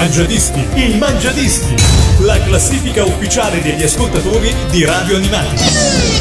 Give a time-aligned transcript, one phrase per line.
[0.00, 1.74] Mangiadischi, il Mangiadischi,
[2.20, 6.20] la classifica ufficiale degli ascoltatori di Radio Animati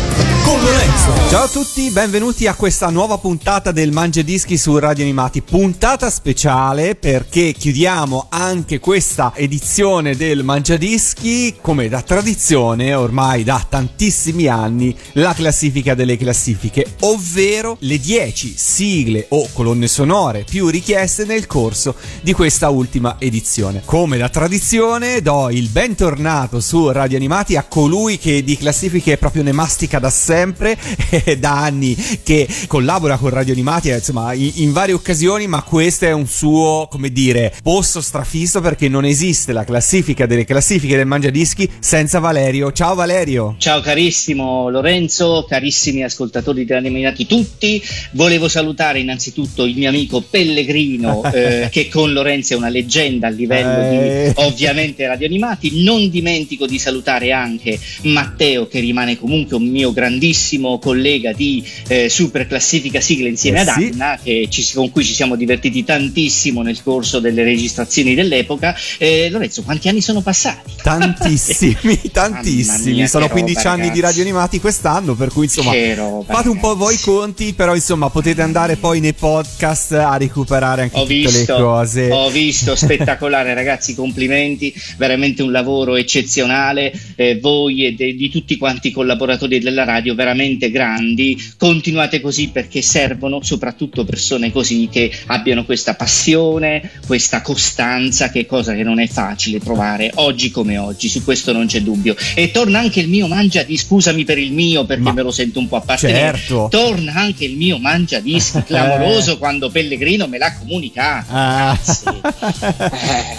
[0.50, 1.30] con Lorenzo.
[1.30, 5.44] Ciao a tutti, benvenuti a questa nuova puntata del Mangia Dischi su Radio Animati.
[5.44, 13.64] Puntata speciale perché chiudiamo anche questa edizione del Mangia Dischi come da tradizione ormai da
[13.68, 21.26] tantissimi anni la classifica delle classifiche, ovvero le 10 sigle o colonne sonore più richieste
[21.26, 23.69] nel corso di questa ultima edizione.
[23.86, 29.44] Come da tradizione do il bentornato su Radio Animati a colui che di classifiche proprio
[29.44, 30.76] ne mastica da sempre
[31.38, 36.12] da anni che collabora con Radio Animati, insomma, in, in, varie occasioni, ma questo è
[36.12, 41.70] un suo, come dire, posto strafisso perché non esiste la classifica delle classifiche del Mangiadischi
[41.80, 42.72] senza Valerio.
[42.72, 43.56] Ciao Valerio.
[43.60, 47.82] Ciao carissimo Lorenzo, carissimi ascoltatori di Radio Animati tutti.
[48.14, 53.30] Volevo salutare innanzitutto il mio amico Pellegrino eh, che con Lorenzo è una leggenda a
[53.30, 54.34] livello eh.
[54.36, 55.84] di ovviamente Radio Animati.
[55.84, 62.10] Non dimentico di salutare anche Matteo che rimane comunque un mio grandissimo collega di eh,
[62.10, 66.82] Super Classifica Sigla insieme eh, ad Anna, ci, con cui ci siamo divertiti tantissimo nel
[66.84, 68.76] corso delle registrazioni dell'epoca.
[68.98, 70.74] Eh, Lorenzo, quanti anni sono passati?
[70.82, 72.94] Tantissimi, tantissimi.
[72.94, 74.00] Mia, sono 15 roba, anni ragazzi.
[74.00, 77.76] di radio animati quest'anno, per cui insomma roba, fate un po' voi i conti, però
[77.76, 82.12] insomma potete andare poi nei podcast a recuperare anche ho tutte visto, le cose.
[82.12, 86.92] Ho visto, spettacolare ragazzi, complimenti, veramente un lavoro eccezionale.
[87.16, 92.50] Eh, voi e de, di tutti quanti i collaboratori della radio veramente grandi, continuate così
[92.50, 98.84] perché servono soprattutto persone così che abbiano questa passione, questa costanza, che è cosa che
[98.84, 102.16] non è facile trovare oggi come oggi, su questo non c'è dubbio.
[102.36, 105.32] E torna anche il mio mangia di scusami per il mio perché Ma me lo
[105.32, 106.38] sento un po' appartenere.
[106.38, 106.68] Certo.
[106.70, 111.28] Torna anche il mio mangia dischi clamoroso quando Pellegrino me l'ha comunicato.
[111.30, 111.80] Ah.
[112.06, 113.38] eh.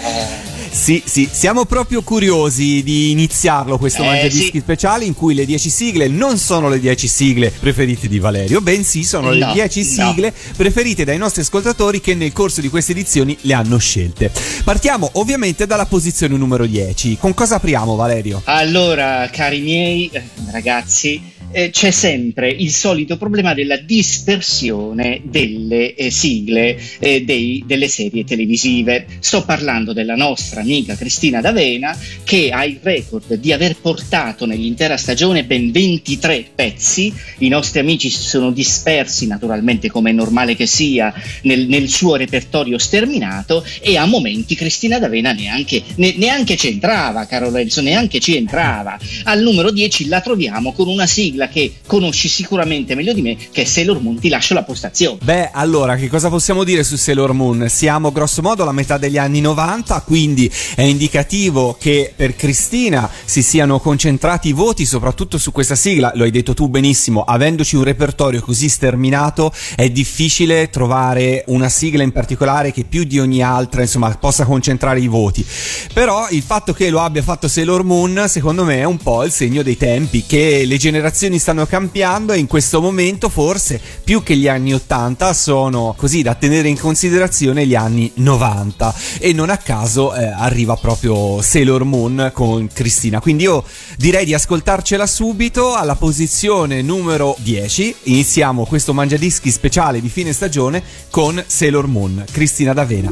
[0.71, 4.59] Sì, sì, siamo proprio curiosi di iniziarlo questo eh, Mangiadischi sì.
[4.61, 9.03] speciale in cui le 10 sigle non sono le 10 sigle preferite di Valerio, bensì
[9.03, 10.53] sono le 10 sigle no.
[10.55, 14.31] preferite dai nostri ascoltatori che nel corso di queste edizioni le hanno scelte.
[14.63, 17.17] Partiamo ovviamente dalla posizione numero 10.
[17.19, 18.41] Con cosa apriamo Valerio?
[18.45, 26.11] Allora, cari miei eh, ragazzi, eh, c'è sempre il solito problema della dispersione delle eh,
[26.11, 29.05] sigle eh, dei, delle serie televisive.
[29.19, 34.97] Sto parlando della nostra amica Cristina D'Avena che ha il record di aver portato nell'intera
[34.97, 37.13] stagione ben 23 pezzi.
[37.39, 41.13] I nostri amici si sono dispersi, naturalmente come è normale che sia,
[41.43, 47.25] nel, nel suo repertorio sterminato e a momenti Cristina D'Avena neanche, ne, neanche ci entrava,
[47.25, 48.97] caro Lorenzo, neanche ci entrava.
[49.23, 53.37] Al numero 10 la troviamo con una sigla sigla che conosci sicuramente meglio di me,
[53.51, 54.19] che è Sailor Moon.
[54.19, 55.17] Ti lascio la postazione.
[55.23, 57.67] Beh, allora, che cosa possiamo dire su Sailor Moon?
[57.69, 63.41] Siamo grosso modo alla metà degli anni 90, quindi è indicativo che per Cristina si
[63.41, 66.11] siano concentrati i voti soprattutto su questa sigla.
[66.15, 72.03] Lo hai detto tu benissimo, avendoci un repertorio così sterminato, è difficile trovare una sigla
[72.03, 75.45] in particolare che più di ogni altra, insomma, possa concentrare i voti.
[75.93, 79.31] Però il fatto che lo abbia fatto Sailor Moon, secondo me, è un po' il
[79.31, 84.23] segno dei tempi che le generazioni generazioni stanno cambiando e in questo momento forse più
[84.23, 89.49] che gli anni 80 sono così da tenere in considerazione gli anni 90 e non
[89.49, 93.19] a caso eh, arriva proprio Sailor Moon con Cristina.
[93.19, 93.63] Quindi io
[93.97, 97.95] direi di ascoltarcela subito alla posizione numero 10.
[98.03, 103.11] Iniziamo questo mangiadischi speciale di fine stagione con Sailor Moon, Cristina D'Avena.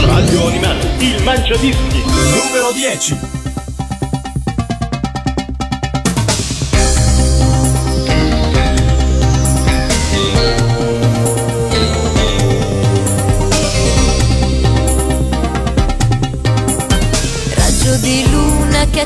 [0.00, 3.45] Radio Animati, il mangiadischi numero 10.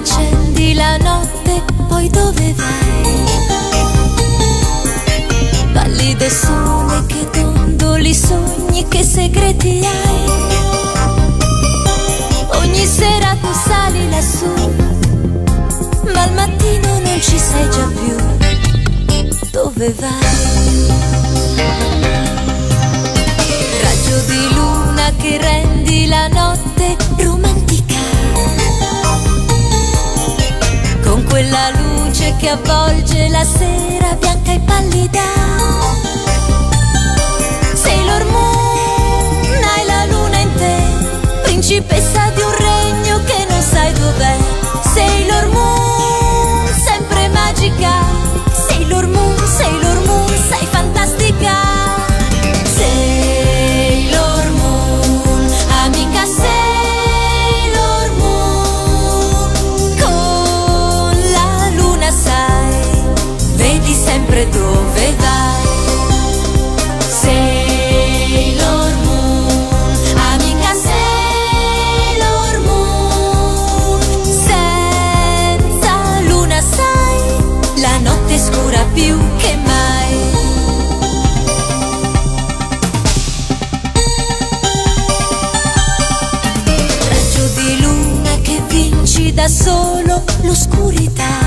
[0.00, 3.24] Accendi la notte, poi dove vai?
[5.74, 10.30] Pallido sole che dondoli sogni, che segreti hai?
[12.60, 14.72] Ogni sera tu sali lassù,
[16.12, 18.16] ma al mattino non ci sei già più.
[19.50, 20.88] Dove vai?
[23.82, 25.59] Raggio di luna che rendi
[31.40, 35.22] quella luce che avvolge la sera bianca e pallida.
[37.72, 40.76] Sailor Moon, hai la luna in te,
[41.44, 44.36] principessa di un regno che non sai dov'è.
[44.92, 48.04] Sailor Moon, sempre magica.
[48.68, 50.66] Sailor Moon, Sailor Moon, sei
[79.00, 80.14] più che mai.
[87.08, 91.38] Raggio di luna che vinci da solo l'oscurità.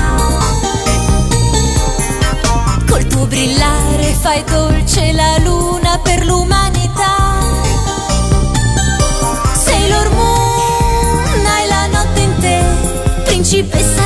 [2.88, 7.38] Col tuo brillare fai dolce la luna per l'umanità.
[9.64, 12.64] Sailor Moon, hai la notte in te,
[13.24, 14.03] principessa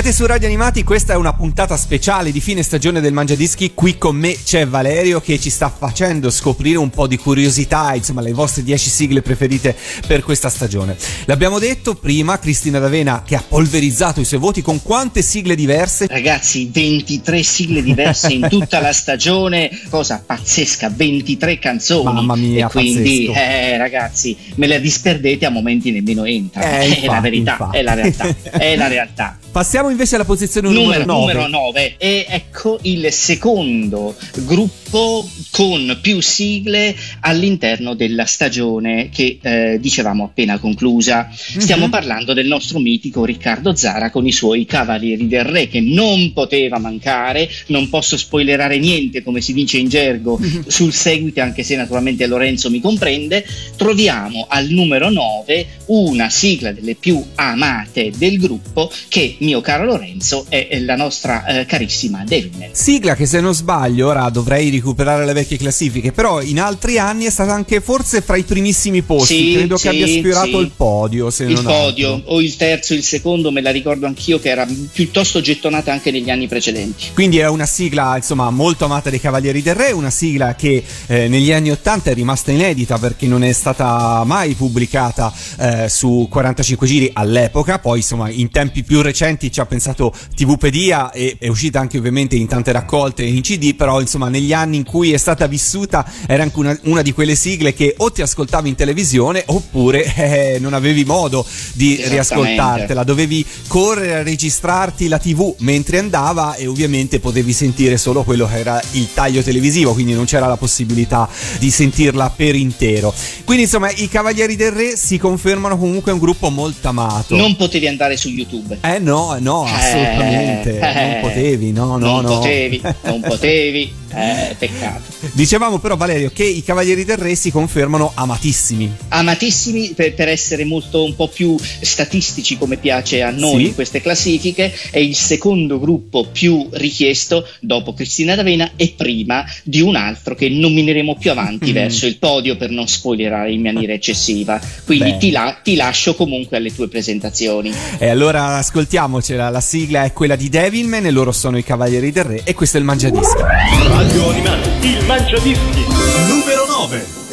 [0.00, 3.72] Siete su Radio Animati, questa è una puntata speciale di fine stagione del Mangiadischi.
[3.74, 8.20] Qui con me c'è Valerio che ci sta facendo scoprire un po' di curiosità, insomma,
[8.20, 9.74] le vostre 10 sigle preferite
[10.06, 10.96] per questa stagione.
[11.24, 16.06] L'abbiamo detto prima, Cristina D'Avena che ha polverizzato i suoi voti con quante sigle diverse?
[16.08, 22.04] Ragazzi, 23 sigle diverse in tutta la stagione, cosa pazzesca, 23 canzoni.
[22.04, 26.62] Mamma mia, e quindi, eh, ragazzi, me la disperdete a momenti nemmeno entra.
[26.62, 27.76] Eh, è infatti, la verità, infatti.
[27.76, 29.38] è la realtà, è la realtà.
[29.50, 31.32] Passiamo invece alla posizione Numero, numero 9.
[31.32, 34.14] numero 9 e ecco il secondo
[34.44, 41.28] gruppo con più sigle all'interno della stagione che eh, dicevamo appena conclusa.
[41.32, 41.90] Stiamo Mhm.
[41.90, 46.78] parlando del nostro mitico Riccardo Zara con i suoi Cavalieri del Re che non poteva
[46.78, 52.26] mancare, non posso spoilerare niente come si dice in gergo sul seguito anche se naturalmente
[52.26, 53.44] Lorenzo mi comprende.
[53.76, 60.46] Troviamo al numero 9 una sigla delle più amate del gruppo che mio caro Lorenzo
[60.48, 62.70] è la nostra eh, carissima Devilman.
[62.72, 67.24] Sigla che se non sbaglio, ora dovrei recuperare le vecchie classifiche, però in altri anni
[67.24, 70.64] è stata anche forse fra i primissimi posti, Sì, credo sì, che abbia sfiorato sì.
[70.64, 72.32] il podio, se Il podio altro.
[72.32, 76.30] o il terzo, il secondo, me la ricordo anch'io che era piuttosto gettonata anche negli
[76.30, 77.06] anni precedenti.
[77.14, 81.28] Quindi è una sigla insomma molto amata dei Cavalieri del Re, una sigla che eh,
[81.28, 86.86] negli anni 80 è rimasta inedita perché non è stata mai pubblicata eh, su 45
[86.86, 91.80] giri all'epoca, poi insomma in tempi più recenti ci ha pensato TVpedia e è uscita
[91.80, 95.46] anche ovviamente in tante raccolte in CD, però insomma negli anni in cui è stata
[95.46, 100.04] vissuta era anche una, una di quelle sigle che o ti ascoltavi in televisione oppure
[100.14, 101.44] eh, non avevi modo
[101.74, 108.22] di riascoltartela, dovevi correre a registrarti la TV mentre andava e ovviamente potevi sentire solo
[108.22, 113.14] quello che era il taglio televisivo, quindi non c'era la possibilità di sentirla per intero.
[113.44, 117.36] Quindi insomma i Cavalieri del Re si confermano comunque un gruppo molto amato.
[117.36, 118.78] Non potevi andare su YouTube.
[118.82, 122.38] Eh no, no, assolutamente, Eh, non potevi, no, no, non no.
[122.38, 125.02] potevi, non potevi, eh, peccato.
[125.32, 128.92] Dicevamo però Valerio che i Cavalieri del Re si confermano amatissimi.
[129.08, 133.66] Amatissimi per, per essere molto un po' più statistici come piace a noi Sì.
[133.68, 139.80] in queste classifiche, è il secondo gruppo più richiesto dopo Cristina D'Avena e prima di
[139.80, 141.74] un altro che nomineremo più avanti Mm.
[141.74, 144.60] verso il podio per non spoilerare in maniera eccessiva.
[144.84, 147.72] Quindi ti, la- ti lascio comunque alle tue presentazioni.
[147.98, 152.24] E allora ascoltiamocela, la sigla è quella di Devilman e loro sono i Cavalieri del
[152.24, 153.40] Re e questo è il Mangiadischi.
[153.88, 155.84] Radio Animati, il Mangiadischi.
[156.26, 157.27] Numero 9.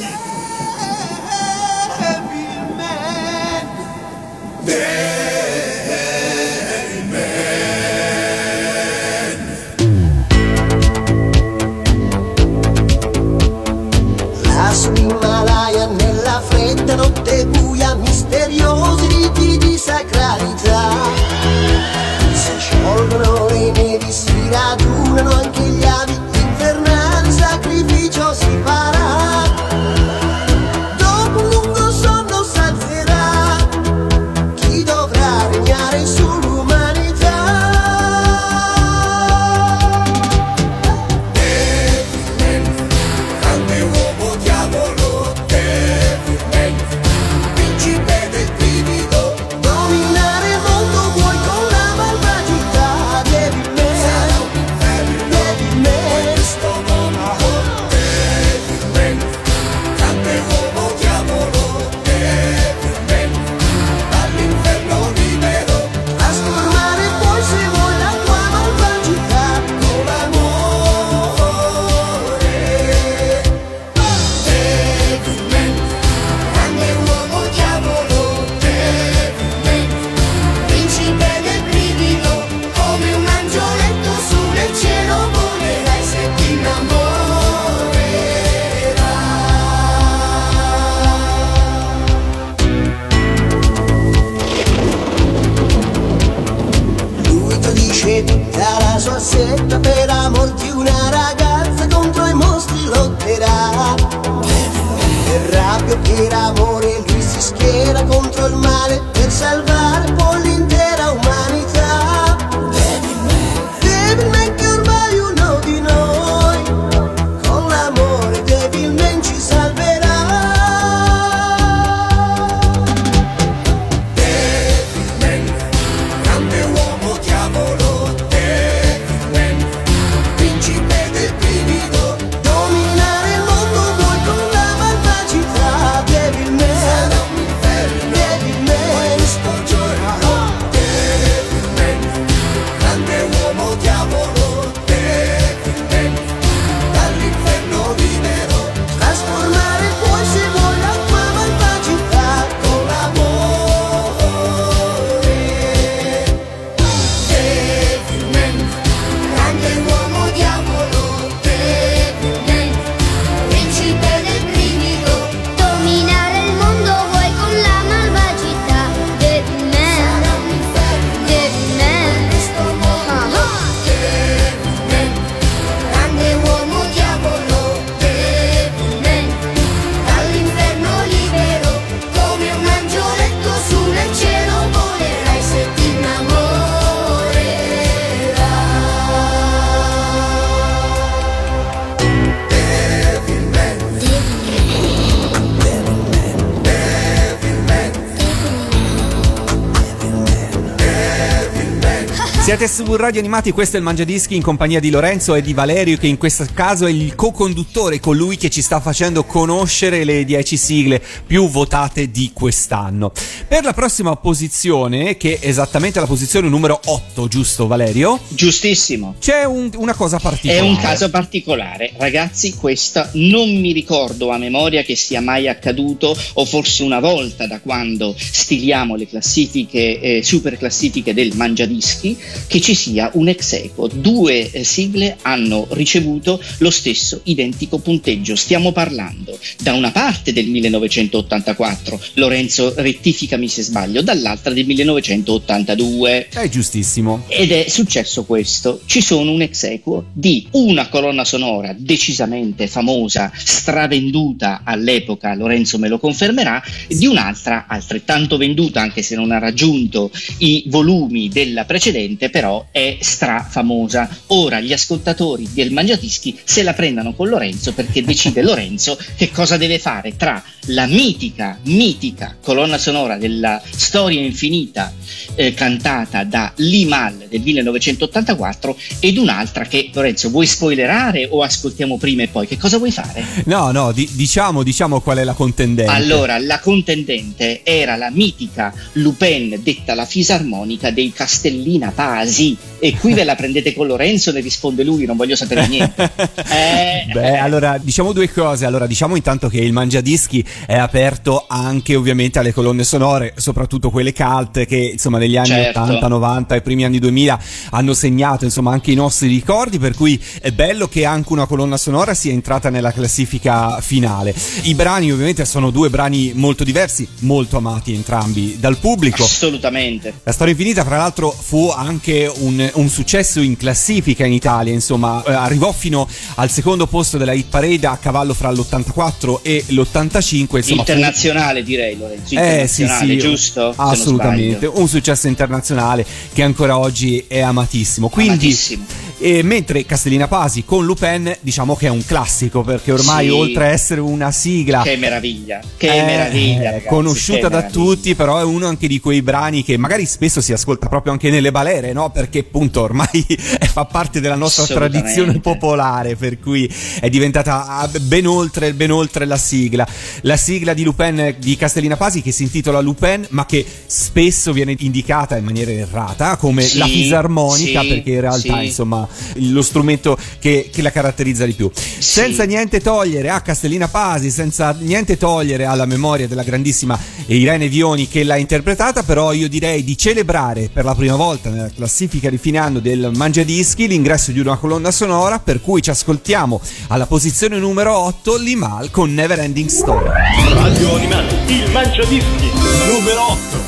[202.84, 206.08] Su Radio Animati, questo è il Mangiadischi in compagnia di Lorenzo e di Valerio che
[206.08, 211.02] in questo caso è il co-conduttore, colui che ci sta facendo conoscere le 10 sigle
[211.26, 213.14] più votate di quest'anno.
[213.56, 218.20] Per la prossima posizione, che è esattamente la posizione numero 8, giusto Valerio?
[218.28, 219.16] Giustissimo.
[219.18, 220.60] C'è un- una cosa È particolare.
[220.68, 222.54] un caso particolare, ragazzi.
[222.56, 227.62] Questa non mi ricordo a memoria che sia mai accaduto, o forse una volta da
[227.62, 233.88] quando stiliamo le classifiche, eh, super classifiche del Mangiadischi, che ci sia un ex equo.
[233.88, 238.36] Due eh, sigle hanno ricevuto lo stesso identico punteggio.
[238.36, 246.30] Stiamo parlando da una parte del 1984, Lorenzo rettificami se sbaglio, dall'altra del 1982.
[246.30, 247.24] È giustissimo.
[247.28, 253.32] Ed è successo questo, ci sono un ex equo di una colonna sonora decisamente famosa,
[253.34, 260.12] stravenduta all'epoca, Lorenzo me lo confermerà, di un'altra altrettanto venduta anche se non ha raggiunto
[260.40, 264.10] i volumi della precedente, però è strafamosa.
[264.28, 269.58] Ora gli ascoltatori del Mangiatischi se la prendano con Lorenzo perché decide Lorenzo che cosa
[269.58, 274.92] deve fare tra la mitica, mitica colonna sonora della storia infinita
[275.36, 282.24] eh, cantata da Limal del 1984 ed un'altra che Lorenzo vuoi spoilerare o ascoltiamo prima
[282.24, 282.48] e poi?
[282.48, 283.24] Che cosa vuoi fare?
[283.46, 285.92] No, no, di- diciamo, diciamo qual è la contendente.
[285.92, 291.92] Allora, la contendente era la mitica Lupin detta la fisarmonica dei Castellina.
[291.96, 292.58] Pasi.
[292.80, 296.12] E qui ve la prendete con Lorenzo, ne risponde lui, non voglio sapere niente.
[296.56, 298.66] Eh, Beh, allora diciamo due cose.
[298.66, 304.14] Allora, diciamo intanto che il Mangiadischi è aperto anche ovviamente alle colonne sonore, soprattutto quelle
[304.14, 305.80] cult che insomma negli anni Certo.
[305.82, 307.40] 80, 90 e primi anni 2000
[307.72, 311.78] hanno segnato insomma anche i nostri ricordi, per cui è bello che anche una colonna
[311.78, 314.34] sonora sia entrata nella classifica finale.
[314.64, 319.24] I brani ovviamente sono due brani molto diversi, molto amati entrambi dal pubblico.
[319.24, 320.14] assolutamente.
[320.24, 325.24] La storia infinita, fra l'altro, fu anche un, un successo in classifica in Italia, insomma,
[325.26, 330.58] eh, arrivò fino al secondo posto della hit parade a cavallo fra l'84 e l'85.
[330.58, 333.74] Insomma, fu- internazionale direi Lorenzo, eh sì, internazionale, sì, giusto?
[333.76, 338.10] Assolutamente, un successo internazionale che ancora oggi è amatissimo.
[338.10, 338.86] Quindi, Amatissimo.
[339.18, 343.32] Eh, mentre Castellina Pasi con Lupin, diciamo che è un classico perché ormai Sì.
[343.32, 347.72] oltre a essere una sigla Che meraviglia, che eh, meraviglia, ragazzi, conosciuta da meraviglia.
[347.72, 351.30] tutti, però è uno anche di quei brani che magari spesso si ascolta proprio anche
[351.30, 352.10] nelle balere, no?
[352.12, 353.26] Perché appunto ormai
[353.72, 356.70] fa parte della nostra tradizione popolare, per cui
[357.00, 359.88] è diventata ah, ben oltre, ben oltre la sigla.
[360.22, 364.76] La sigla di Lupin di Castellina Pasi che si intitola Lupin, ma che spesso viene
[364.80, 368.66] indicata in maniera errata come Sì, la fisarmonica, sì, perché in realtà sì.
[368.66, 369.05] insomma
[369.36, 371.70] lo strumento che, che la caratterizza di più.
[371.74, 376.98] Senza niente togliere a Castellina Pasi, senza niente togliere alla memoria della grandissima
[377.28, 381.70] Irene Vioni che l'ha interpretata, però io direi di celebrare per la prima volta nella
[381.70, 386.62] classifica di fine anno del Mangiadischi l'ingresso di una colonna sonora, per cui ci ascoltiamo
[386.88, 390.10] alla posizione numero 8 Limal con Never Ending Story.
[390.54, 392.52] Radio Animati, il Mangiadischi,
[392.88, 393.65] numero 8.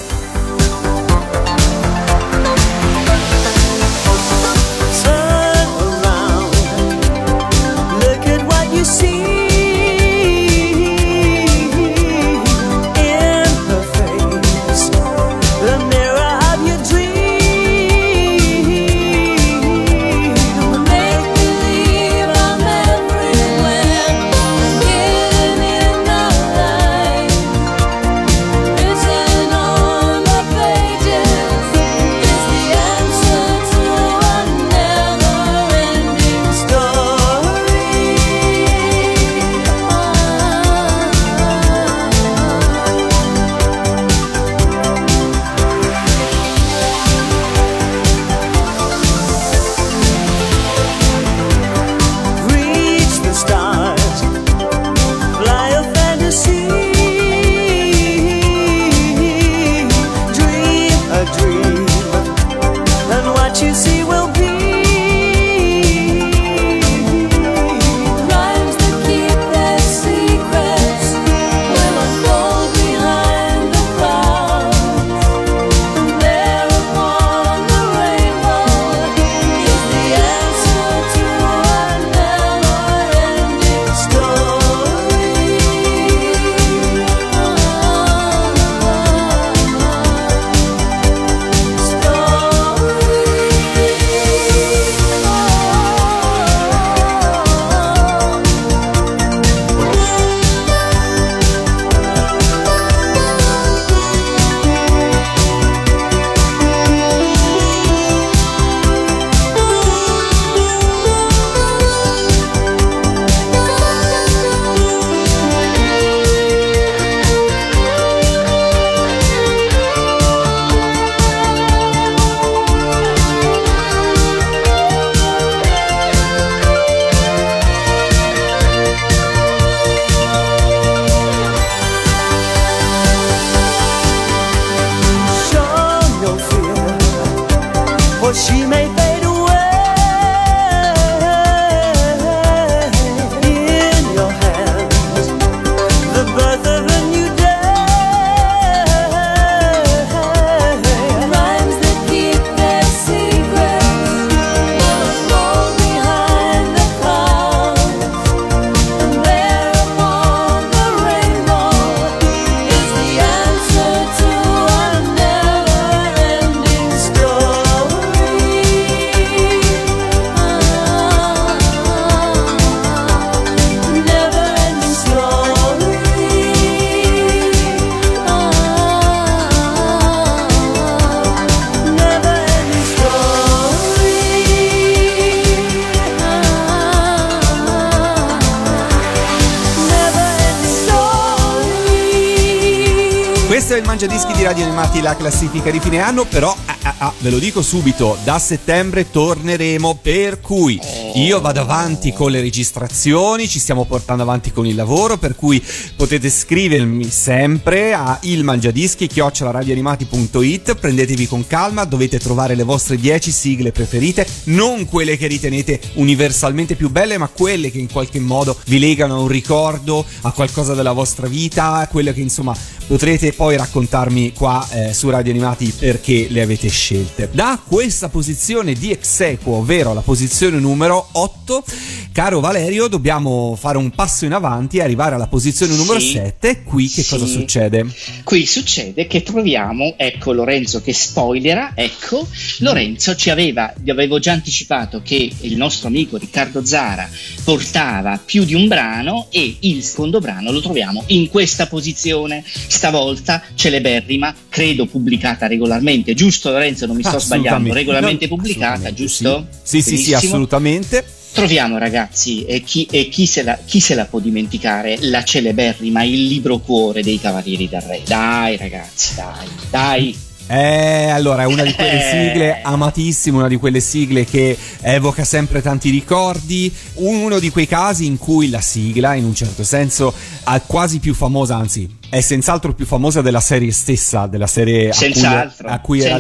[195.67, 199.99] Classifica di fine anno, però ah, ah, ah, ve lo dico subito, da settembre torneremo,
[200.01, 200.79] per cui
[201.17, 205.59] io vado avanti con le registrazioni, ci stiamo portando avanti con il lavoro, per cui
[205.95, 214.27] potete scrivermi sempre a ilmangiadischi@radioanimati.it, prendetevi con calma, dovete trovare le vostre 10 sigle preferite,
[214.45, 219.15] non quelle che ritenete universalmente più belle, ma quelle che in qualche modo vi legano
[219.15, 224.65] a un ricordo, a qualcosa della vostra vita, quelle che insomma potrete poi raccontarmi qua
[224.71, 227.29] eh, su Radio Animati perché le avete scelte.
[227.31, 231.63] Da questa posizione di ex equo, ovvero la posizione numero 8,
[232.11, 236.11] caro Valerio, dobbiamo fare un passo in avanti e arrivare alla posizione numero Sì.
[236.13, 236.63] 7.
[236.63, 237.09] Qui che Sì.
[237.09, 237.85] cosa succede?
[238.23, 242.27] Qui succede che troviamo, ecco Lorenzo che spoilera, ecco,
[242.59, 247.09] Lorenzo ci aveva, vi avevo già anticipato che il nostro amico Riccardo Zara
[247.43, 253.41] portava più di un brano e il secondo brano lo troviamo in questa posizione, stavolta
[253.55, 256.85] celeberrima, credo pubblicata regolarmente, giusto Lorenzo?
[256.85, 259.47] Non mi sto sbagliando, regolarmente No, pubblicata, giusto?
[259.63, 260.96] Sì, sì, sì, assolutamente.
[261.37, 266.03] Troviamo ragazzi, e, chi, e chi, se la, chi se la può dimenticare, la celeberrima,
[266.03, 268.01] il libro cuore dei Cavalieri del Re.
[268.03, 270.17] Dai ragazzi, dai, dai.
[270.47, 272.29] Eh, allora, è una di quelle Eh.
[272.29, 278.07] sigle amatissime, una di quelle sigle che evoca sempre tanti ricordi, uno di quei casi
[278.07, 282.73] in cui la sigla, in un certo senso, è quasi più famosa, anzi, è senz'altro
[282.73, 285.23] più famosa della serie stessa, della serie a cui,
[285.65, 286.17] a cui era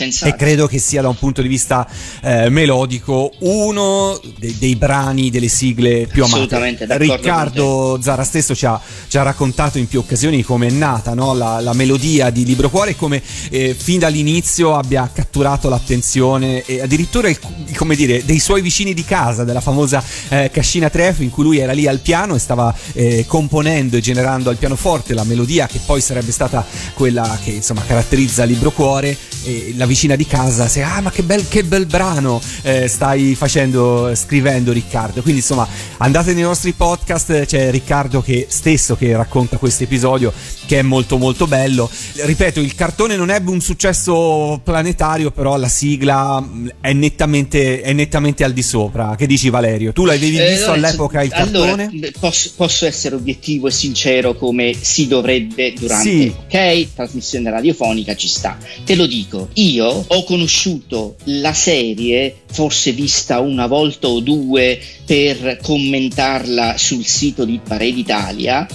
[0.00, 0.38] senz'altro.
[0.38, 1.86] E credo che sia da un punto di vista
[2.22, 6.36] eh, melodico uno dei, dei brani delle sigle più amate.
[6.36, 10.70] Assolutamente, d'accordo Riccardo Zara stesso ci ha, ci ha raccontato in più occasioni come è
[10.70, 11.34] nata no?
[11.34, 16.80] la, la melodia di Libro Cuore e come eh, fin dall'inizio abbia catturato l'attenzione e
[16.80, 17.38] addirittura il-
[17.76, 21.58] come dire, dei suoi vicini di casa, della famosa eh, Cascina Trefo in cui lui
[21.58, 25.80] era lì al piano e stava eh, componendo e generando al pianoforte la melodia che
[25.84, 30.80] poi sarebbe stata quella che insomma caratterizza Libro Cuore e la vicina di casa si
[30.80, 36.32] ah ma che bel, che bel brano eh, stai facendo scrivendo Riccardo quindi insomma andate
[36.32, 40.32] nei nostri podcast c'è Riccardo che stesso che racconta questo episodio
[40.66, 45.66] che è molto molto bello ripeto il cartone non ebbe un successo planetario però la
[45.68, 50.50] sigla mh, è nettamente, è nettamente al di sopra che dici Valerio tu l'avevi Eh,
[50.50, 52.10] visto Lorenzo, all'epoca il allora, cartone?
[52.20, 56.32] posso, posso essere obiettivo e sincero come si dovrebbe durante, Sì.
[56.46, 56.94] ok?
[56.94, 58.56] Trasmissione radiofonica ci sta.
[58.84, 65.58] Te lo dico, io ho conosciuto la serie, forse vista una volta o due per
[65.62, 68.66] commentarla sul sito di Parade Italia.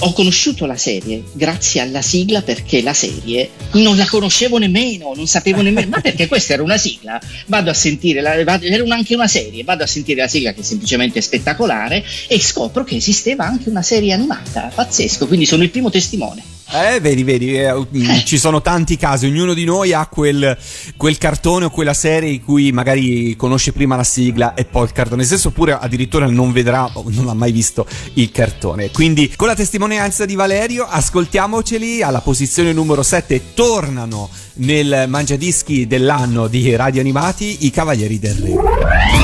[0.00, 5.26] Ho conosciuto la serie grazie alla sigla perché la serie non la conoscevo nemmeno, non
[5.26, 9.14] sapevo nemmeno, ma perché questa era una sigla, vado a sentire, la, vado- era anche
[9.14, 13.46] una serie, vado a sentire la sigla che è semplicemente spettacolare e scopro che esisteva
[13.46, 16.55] anche una serie animata, pazzesco, quindi sono il primo testimone.
[16.68, 20.56] Eh, vedi, vedi, eh, mm, ci sono tanti casi, ognuno di noi ha quel,
[20.96, 24.92] quel cartone o quella serie in cui magari conosce prima la sigla e poi il
[24.92, 28.90] cartone stesso, oppure addirittura non vedrà o non ha mai visto il cartone.
[28.90, 36.48] Quindi, con la testimonianza di Valerio, ascoltiamoceli alla posizione numero 7, tornano nel mangiadischi dell'anno
[36.48, 38.54] di Radio Animati i Cavalieri del Re.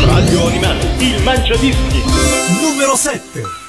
[0.04, 2.02] Radio Animati, il Mangiadischi.
[2.60, 3.61] Numero 7.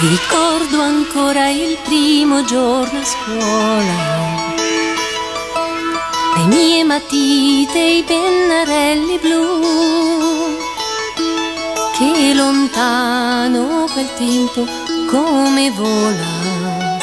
[0.00, 3.96] Ricordo ancora il primo giorno a scuola.
[6.36, 10.56] Le mie matite, i pennarelli blu.
[11.96, 14.64] Che lontano quel tempo
[15.10, 16.96] come vola.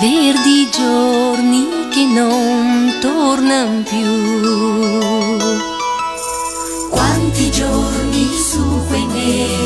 [0.00, 5.48] Verdi giorni che non tornano più.
[6.90, 9.57] Quanti giorni su quei neri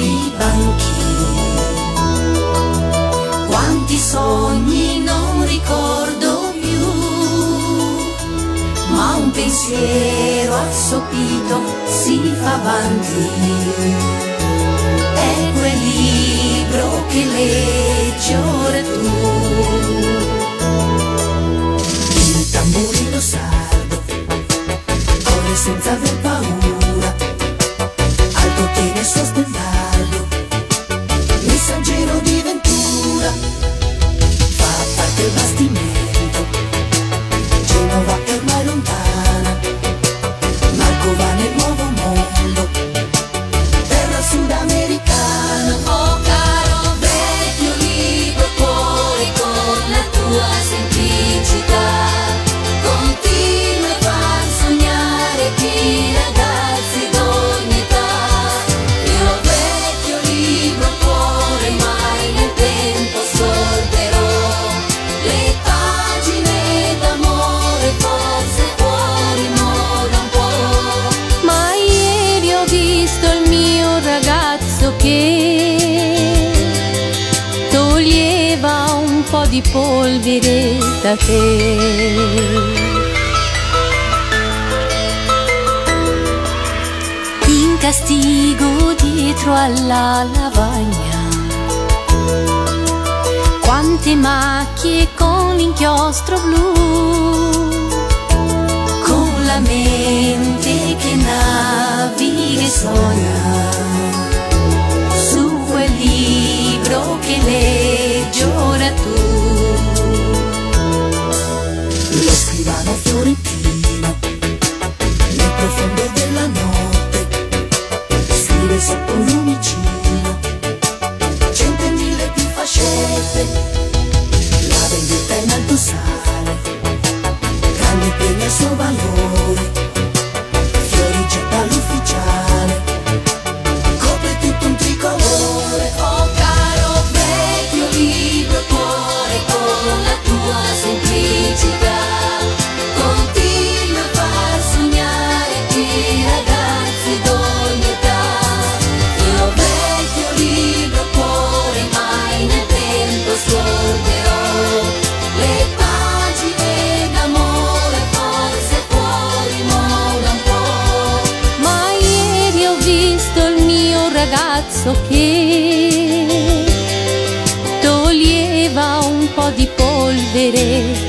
[9.32, 14.21] pensiero assopito si fa avanti.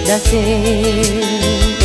[0.03, 0.19] Polvere
[1.79, 1.82] da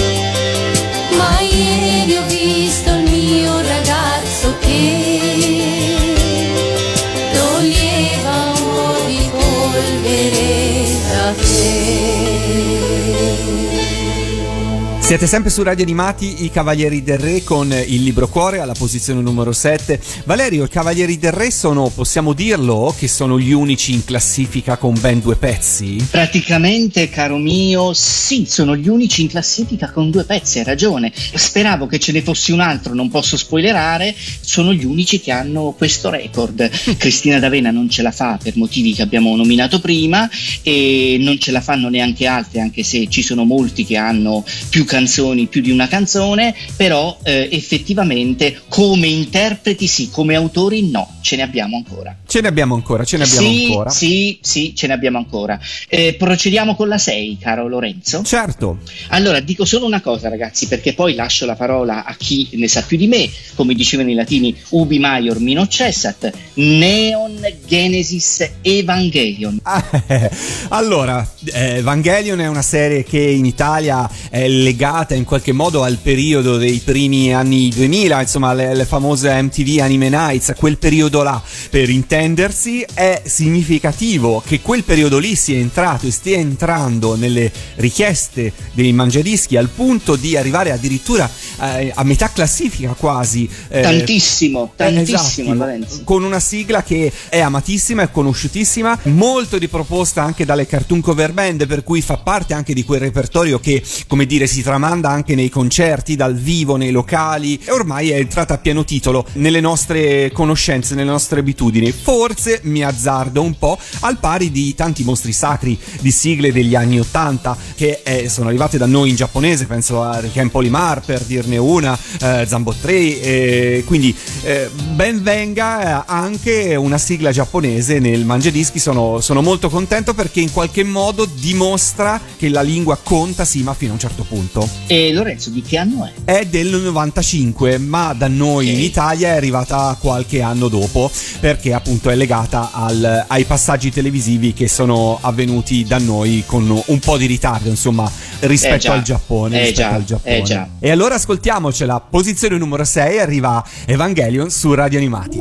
[15.08, 19.22] Siete sempre su Radio Animati, i Cavalieri del Re con il libro Cuore alla posizione
[19.22, 19.98] numero 7.
[20.24, 25.00] Valerio, i Cavalieri del Re sono, possiamo dirlo, che sono gli unici in classifica con
[25.00, 25.96] ben due pezzi?
[26.10, 31.10] Praticamente, caro mio, sì, sono gli unici in classifica con due pezzi, hai ragione.
[31.14, 35.74] Speravo che ce ne fosse un altro, non posso spoilerare, sono gli unici che hanno
[35.74, 36.68] questo record.
[36.98, 40.28] Cristina D'Avena non ce la fa per motivi che abbiamo nominato prima
[40.62, 44.84] e non ce la fanno neanche altri, anche se ci sono molti che hanno più
[44.98, 51.36] canzoni, più di una canzone, però eh, effettivamente come interpreti sì, come autori no, ce
[51.36, 52.16] ne abbiamo ancora.
[52.26, 53.90] Ce ne abbiamo ancora, ce ne abbiamo sì, ancora.
[53.90, 55.58] sì, sì, ce ne abbiamo ancora.
[55.88, 58.22] Eh, procediamo con la 6, caro Lorenzo.
[58.24, 62.66] Certo, Allora, dico solo una cosa, ragazzi, perché poi lascio la parola a chi ne
[62.66, 63.30] sa più di me.
[63.54, 69.60] Come dicevano i latini, ubi maior mino cessat, neon genesis evangelion.
[69.62, 70.30] Ah, eh,
[70.70, 76.56] allora, Evangelion è una serie che in Italia è legata in qualche modo al periodo
[76.56, 81.90] dei primi anni 2000, insomma le, le famose MTV Anime Nights, quel periodo là, per
[81.90, 88.92] intendersi, è significativo che quel periodo lì sia entrato e stia entrando nelle richieste dei
[88.92, 93.48] mangiadischi al punto di arrivare addirittura eh, a metà classifica quasi.
[93.68, 100.22] eh, Tantissimo, eh, tantissimo, esatto, con una sigla che è amatissima e conosciutissima, molto riproposta
[100.22, 104.24] anche dalle cartoon cover band, per cui fa parte anche di quel repertorio che, come
[104.24, 108.58] dire, si tramanda anche nei concerti, dal vivo, nei locali, e ormai è entrata a
[108.58, 111.90] pieno titolo nelle nostre conoscenze, nelle nostre abitudini.
[111.90, 117.00] Forse mi azzardo un po' al pari di tanti mostri sacri di sigle degli anni
[117.00, 121.56] 80 che eh, sono arrivate da noi in giapponese, penso a Ken Polimar per dirne
[121.56, 128.24] una, eh, Zambo 3, eh, quindi eh, ben venga eh, anche una sigla giapponese nel
[128.24, 133.64] Mangiadischi, sono, sono molto contento perché in qualche modo dimostra che la lingua conta sì
[133.64, 134.67] ma fino a un certo punto.
[134.86, 136.12] E Lorenzo di che anno è?
[136.24, 138.78] È del 95, ma da noi okay.
[138.78, 144.52] in Italia è arrivata qualche anno dopo, perché appunto è legata al, ai passaggi televisivi
[144.52, 149.60] che sono avvenuti da noi con un po' di ritardo, insomma, rispetto, eh al, Giappone,
[149.60, 150.38] eh rispetto già, al Giappone.
[150.38, 150.68] Eh già.
[150.78, 152.00] E allora ascoltiamocela.
[152.00, 155.40] Posizione numero 6 arriva Evangelion su Radio Animati.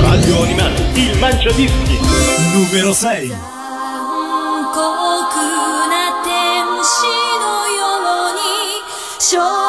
[0.00, 1.98] Radio Animati, il mangiadischi.
[2.52, 3.60] Numero 6.
[6.82, 7.21] し
[9.30, 9.61] your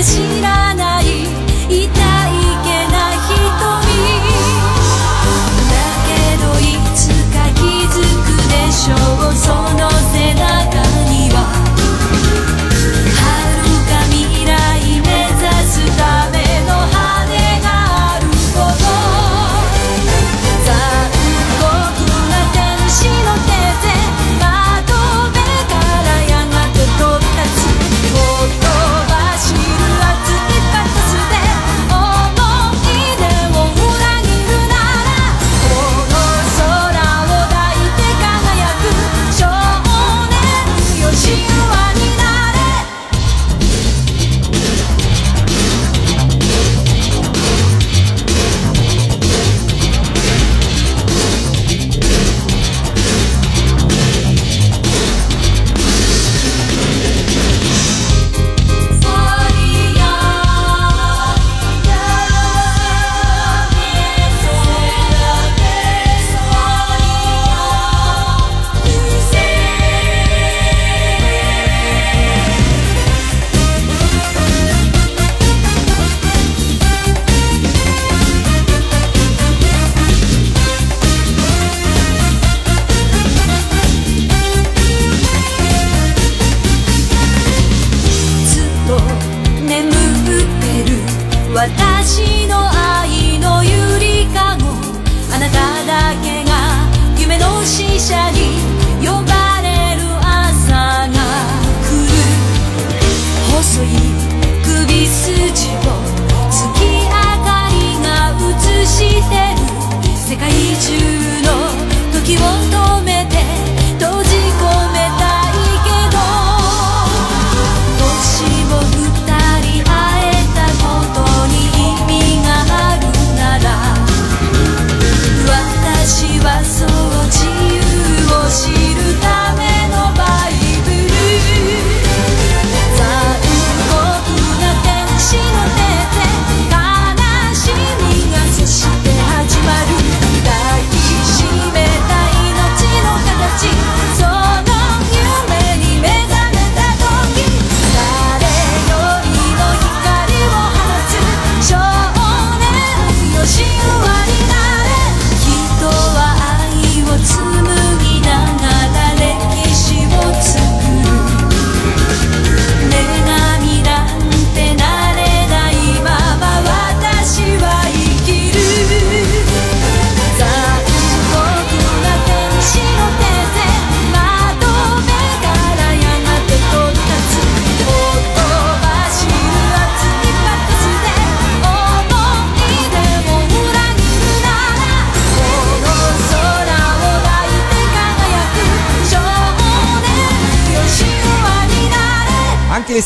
[0.00, 0.39] だ知らない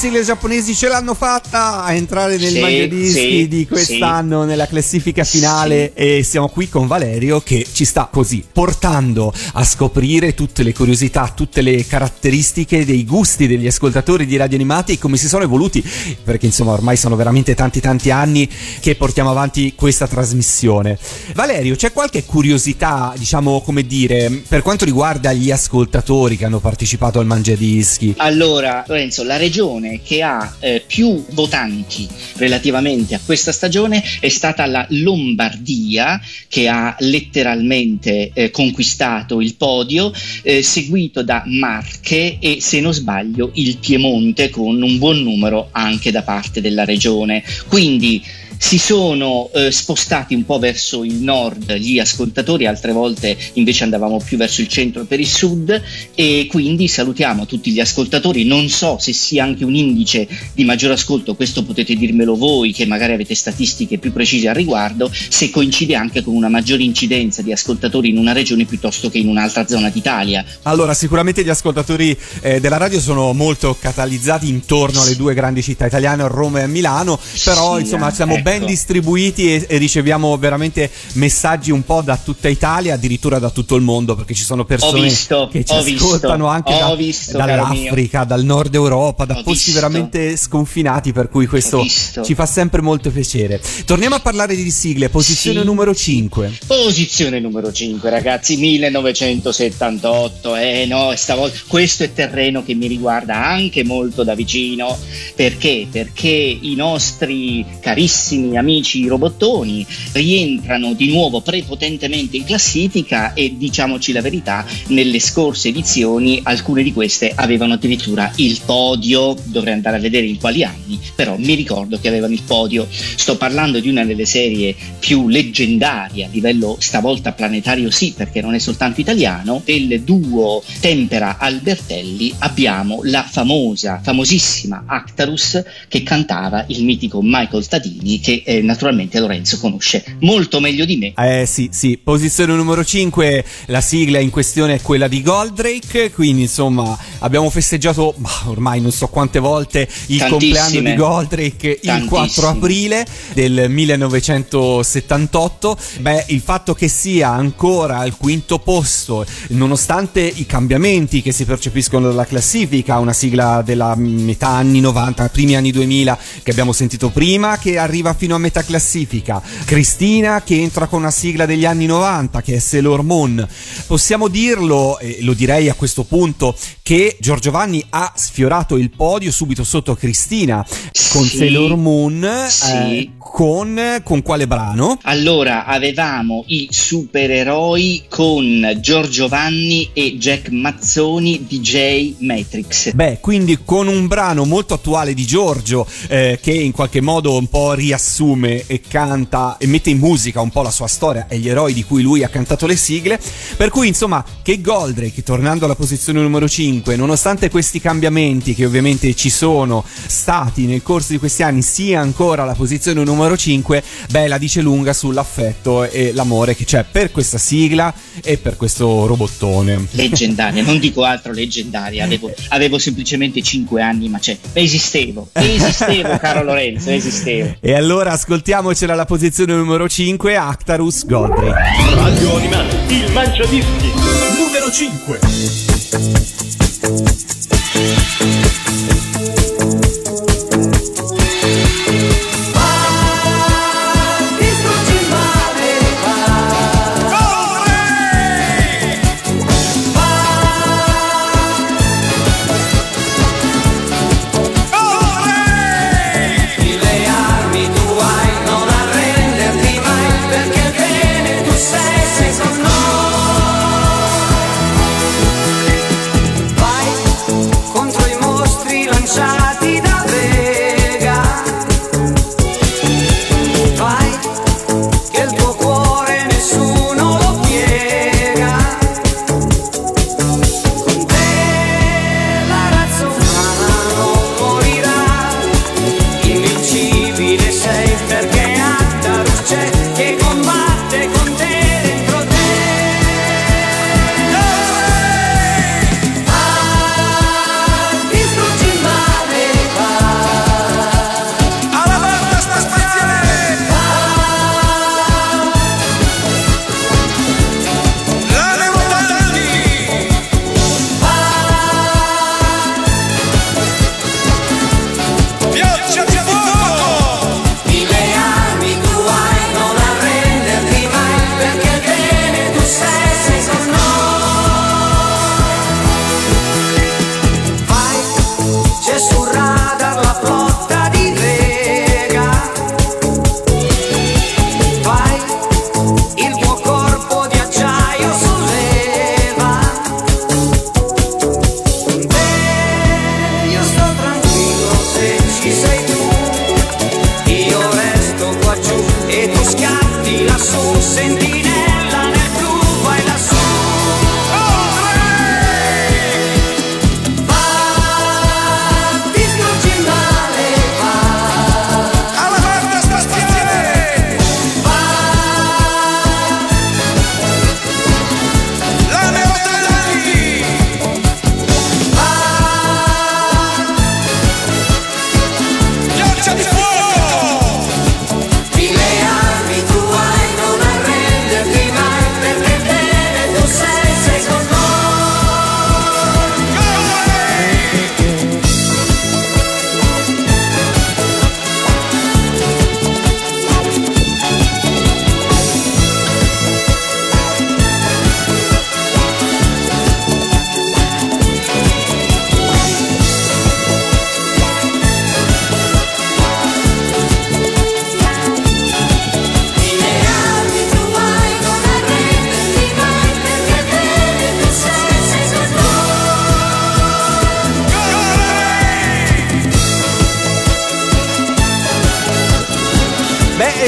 [0.05, 4.67] Anche le giapponesi ce l'hanno fatta a entrare nel Sì, mangiadischi sì, di quest'anno nella
[4.67, 10.61] classifica finale e siamo qui con Valerio che ci sta così portando a scoprire tutte
[10.61, 15.27] le curiosità, tutte le caratteristiche dei gusti degli ascoltatori di radio animati e come si
[15.27, 15.83] sono evoluti
[16.23, 18.47] perché insomma ormai sono veramente tanti tanti anni
[18.81, 20.99] che portiamo avanti questa trasmissione.
[21.33, 27.17] Valerio, c'è qualche curiosità, diciamo come dire, per quanto riguarda gli ascoltatori che hanno partecipato
[27.17, 28.13] al mangiadischi?
[28.17, 34.65] Allora, Lorenzo, la regione che ha eh, più votanti relativamente a questa stagione è stata
[34.65, 42.81] la Lombardia, che ha letteralmente eh, conquistato il podio, eh, seguito da Marche e, se
[42.81, 47.43] non sbaglio, il Piemonte con un buon numero anche da parte della regione.
[47.67, 48.23] Quindi
[48.57, 54.19] si sono eh, spostati un po' verso il nord gli ascoltatori, altre volte invece andavamo
[54.23, 55.81] più verso il centro per il sud
[56.15, 60.91] e quindi salutiamo tutti gli ascoltatori, non so se sia anche un indice di maggior
[60.91, 65.95] ascolto, questo potete dirmelo voi che magari avete statistiche più precise al riguardo, se coincide
[65.95, 69.89] anche con una maggiore incidenza di ascoltatori in una regione piuttosto che in un'altra zona
[69.89, 70.43] d'Italia.
[70.63, 75.85] Allora, sicuramente gli ascoltatori eh, della radio sono molto catalizzati intorno alle due grandi città
[75.85, 78.43] italiane, Roma e Milano, però Sì, insomma eh, siamo ecco.
[78.45, 83.73] Ben distribuiti e, e riceviamo veramente messaggi un po' da tutta Italia, addirittura da tutto
[83.73, 87.37] il mondo, perché ci sono persone visto, che ci ho visto, ascoltano anche da- visto,
[87.37, 91.83] dall'Africa, dal nord Europa, da Ho posti veramente sconfinati, per cui questo
[92.23, 93.59] ci fa sempre molto piacere.
[93.83, 95.65] Torniamo a parlare di sigle, posizione Sì.
[95.65, 96.59] numero 5.
[96.67, 100.55] Posizione numero 5, ragazzi, 1978.
[100.55, 104.95] Eh no, stavolta questo è terreno che mi riguarda anche molto da vicino.
[105.33, 105.87] Perché?
[105.89, 114.21] Perché i nostri carissimi amici robottoni rientrano di nuovo prepotentemente in classifica e diciamoci la
[114.21, 119.35] verità, nelle scorse edizioni alcune di queste avevano addirittura il podio.
[119.45, 122.87] Dovrei andare a vedere in quali anni, però mi ricordo che avevano il podio.
[122.89, 128.53] Sto parlando di una delle serie più leggendarie a livello stavolta planetario sì perché non
[128.53, 136.83] è soltanto italiano del duo Tempera Albertelli abbiamo la famosa famosissima Actarus che cantava il
[136.83, 141.99] mitico Michael Tadini che eh, naturalmente Lorenzo conosce molto meglio di me Eh sì, sì,
[142.03, 148.15] posizione numero 5, la sigla in questione è quella di Goldrake, quindi insomma abbiamo festeggiato
[148.17, 150.29] bah, ormai non so quante volte il Tantissime.
[150.29, 152.09] compleanno di Goldrake il Tantissime.
[152.09, 155.77] 4 aprile del 1978.
[155.99, 162.07] Beh, il fatto che sia ancora al quinto posto, nonostante i cambiamenti che si percepiscono
[162.07, 167.59] dalla classifica, una sigla della metà anni 90, primi anni 2000 che abbiamo sentito prima,
[167.59, 172.41] che arriva fino a metà classifica, Cristina che entra con una sigla degli anni 90
[172.41, 173.47] che è Sailor Moon.
[173.87, 179.31] Possiamo dirlo, e lo direi a questo punto, che Giorgio Vanni ha sfiorato il podio
[179.31, 180.65] subito sotto Cristina
[181.11, 181.37] con Sì.
[181.37, 182.45] Sailor Moon.
[182.49, 182.71] Sì.
[182.71, 184.99] eh, con, con quale brano?
[185.01, 193.87] Allora avevamo i supereroi con Giorgio Vanni e Jack Mazzoni DJ Matrix Beh, quindi con
[193.87, 198.81] un brano molto attuale di Giorgio, eh, che in qualche modo un po' riassume e
[198.87, 202.03] canta e mette in musica un po' la sua storia e gli eroi di cui
[202.03, 203.19] lui ha cantato le sigle.
[203.57, 209.13] Per cui, insomma, che Goldrake, tornando alla posizione numero 5, nonostante questi cambiamenti che ovviamente
[209.15, 214.27] ci sono stati nel corso di questi anni, sia ancora alla posizione numero 5, beh,
[214.27, 217.93] la dice lunga sull'affetto e l'amore che c'è per questa sigla
[218.23, 219.87] e per questo robottone.
[219.91, 222.03] Leggendaria, non dico altro, leggendaria.
[222.03, 224.37] Avevo, avevo semplicemente 5 anni, ma c'è.
[224.53, 227.55] Esistevo, esistevo, caro Lorenzo, esistevo.
[227.59, 231.95] E allora ascoltiamocela alla posizione numero 5, Actarus Goldrake.
[231.95, 233.91] Radio Animati, il mangiadischi,
[234.37, 235.19] numero 5.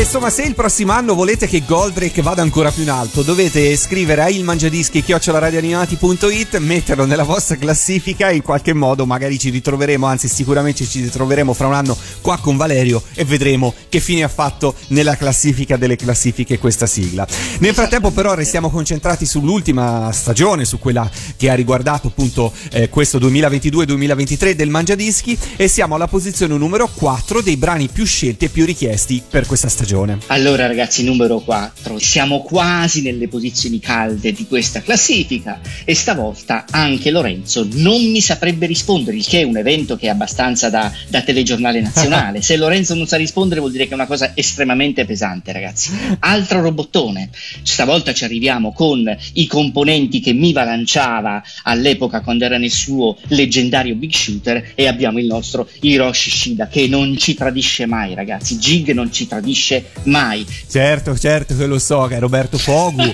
[0.07, 4.21] Insomma, se il prossimo anno volete che Goldrake vada ancora più in alto, dovete scrivere
[4.21, 10.29] a ilmangiadischi radioanimati.it, metterlo nella vostra classifica e in qualche modo magari ci ritroveremo, anzi
[10.29, 14.75] sicuramente ci ritroveremo fra un anno qua con Valerio e vedremo che fine ha fatto
[14.89, 17.27] nella classifica delle classifiche questa sigla.
[17.59, 23.19] Nel frattempo però restiamo concentrati sull'ultima stagione, su quella che ha riguardato appunto eh, questo
[23.19, 28.63] 2022-2023 del Mangiadischi e siamo alla posizione numero 4 dei brani più scelti e più
[28.63, 29.95] richiesti per questa stagione.
[30.27, 37.09] Allora ragazzi, numero 4, siamo quasi nelle posizioni calde di questa classifica e stavolta anche
[37.09, 41.21] Lorenzo non mi saprebbe rispondere, il che è un evento che è abbastanza da, da
[41.21, 42.41] telegiornale nazionale.
[42.45, 45.89] Se Lorenzo non sa rispondere vuol dire che è una cosa estremamente pesante ragazzi.
[46.19, 47.31] Altro robottone,
[47.63, 53.95] stavolta ci arriviamo con i componenti che Miva lanciava all'epoca quando era nel suo leggendario
[53.95, 58.91] Big Shooter e abbiamo il nostro Hiroshi Shida che non ci tradisce mai ragazzi, Jig
[58.91, 60.45] non ci tradisce mai.
[60.69, 63.13] Certo, certo che lo so, che è Roberto Fogu,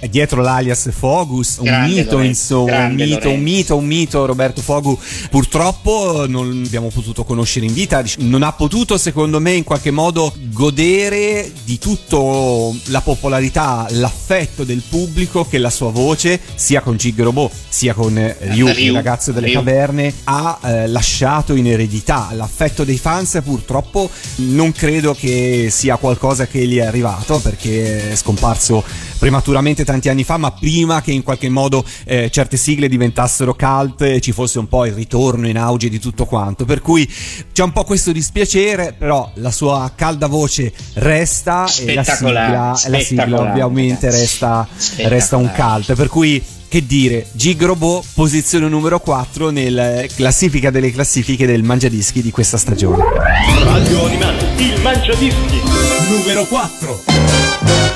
[0.00, 3.30] è dietro l'alias Fogus, un Grande mito Lorenzo, insomma, un mito, Lorenzo.
[3.30, 4.98] un mito, un mito Roberto Fogu.
[5.30, 10.34] Purtroppo non abbiamo potuto conoscere in vita, non ha potuto secondo me in qualche modo
[10.52, 17.20] godere di tutto la popolarità, l'affetto del pubblico che la sua voce, sia con Gig
[17.20, 19.56] Robot, sia con eh, Ryu, il Ryu, ragazzo delle Ryu.
[19.56, 22.28] caverne, ha eh, lasciato in eredità.
[22.32, 28.16] L'affetto dei fans purtroppo non credo che sia qualcosa che gli è arrivato perché è
[28.16, 28.82] scomparso
[29.18, 34.00] prematuramente tanti anni fa, ma prima che in qualche modo eh, certe sigle diventassero cult
[34.00, 36.64] e ci fosse un po' il ritorno in auge di tutto quanto.
[36.64, 37.06] Per cui
[37.52, 43.00] c'è un po' questo dispiacere, però la sua calda voce resta e la sigla, la
[43.00, 45.94] sigla ovviamente resta, resta un cult.
[45.94, 52.22] Per cui che dire, Gig Robot posizione numero 4 nella classifica delle classifiche del mangiadischi
[52.22, 53.02] di questa stagione.
[53.64, 55.60] Radio Animati, il Mangiadischi,
[56.08, 57.89] numero 4.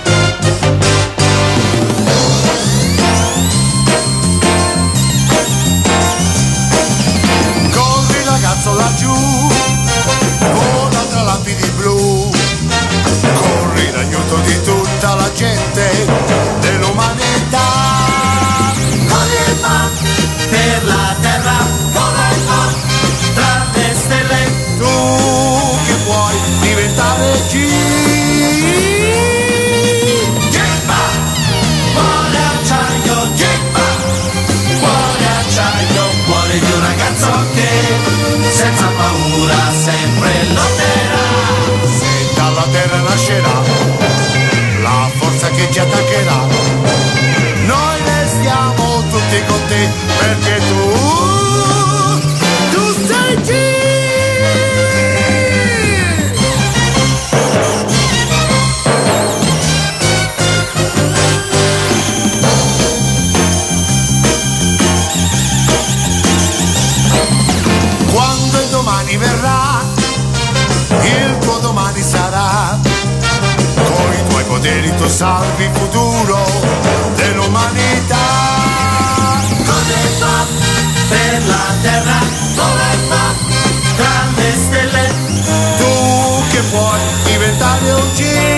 [38.84, 41.24] Senza paura sempre lotterà.
[41.98, 43.62] Se dalla terra nascerà
[44.82, 46.46] la forza che ci attaccherà,
[47.66, 50.83] noi restiamo tutti con te perché tu,
[75.14, 76.44] salvi futuro
[77.14, 78.16] dell'umanità.
[79.64, 80.46] Cosa fa
[81.08, 82.18] per la terra?
[82.56, 83.34] Dove fa
[83.94, 85.14] tra le stelle?
[85.76, 88.53] Tu che puoi diventare un G.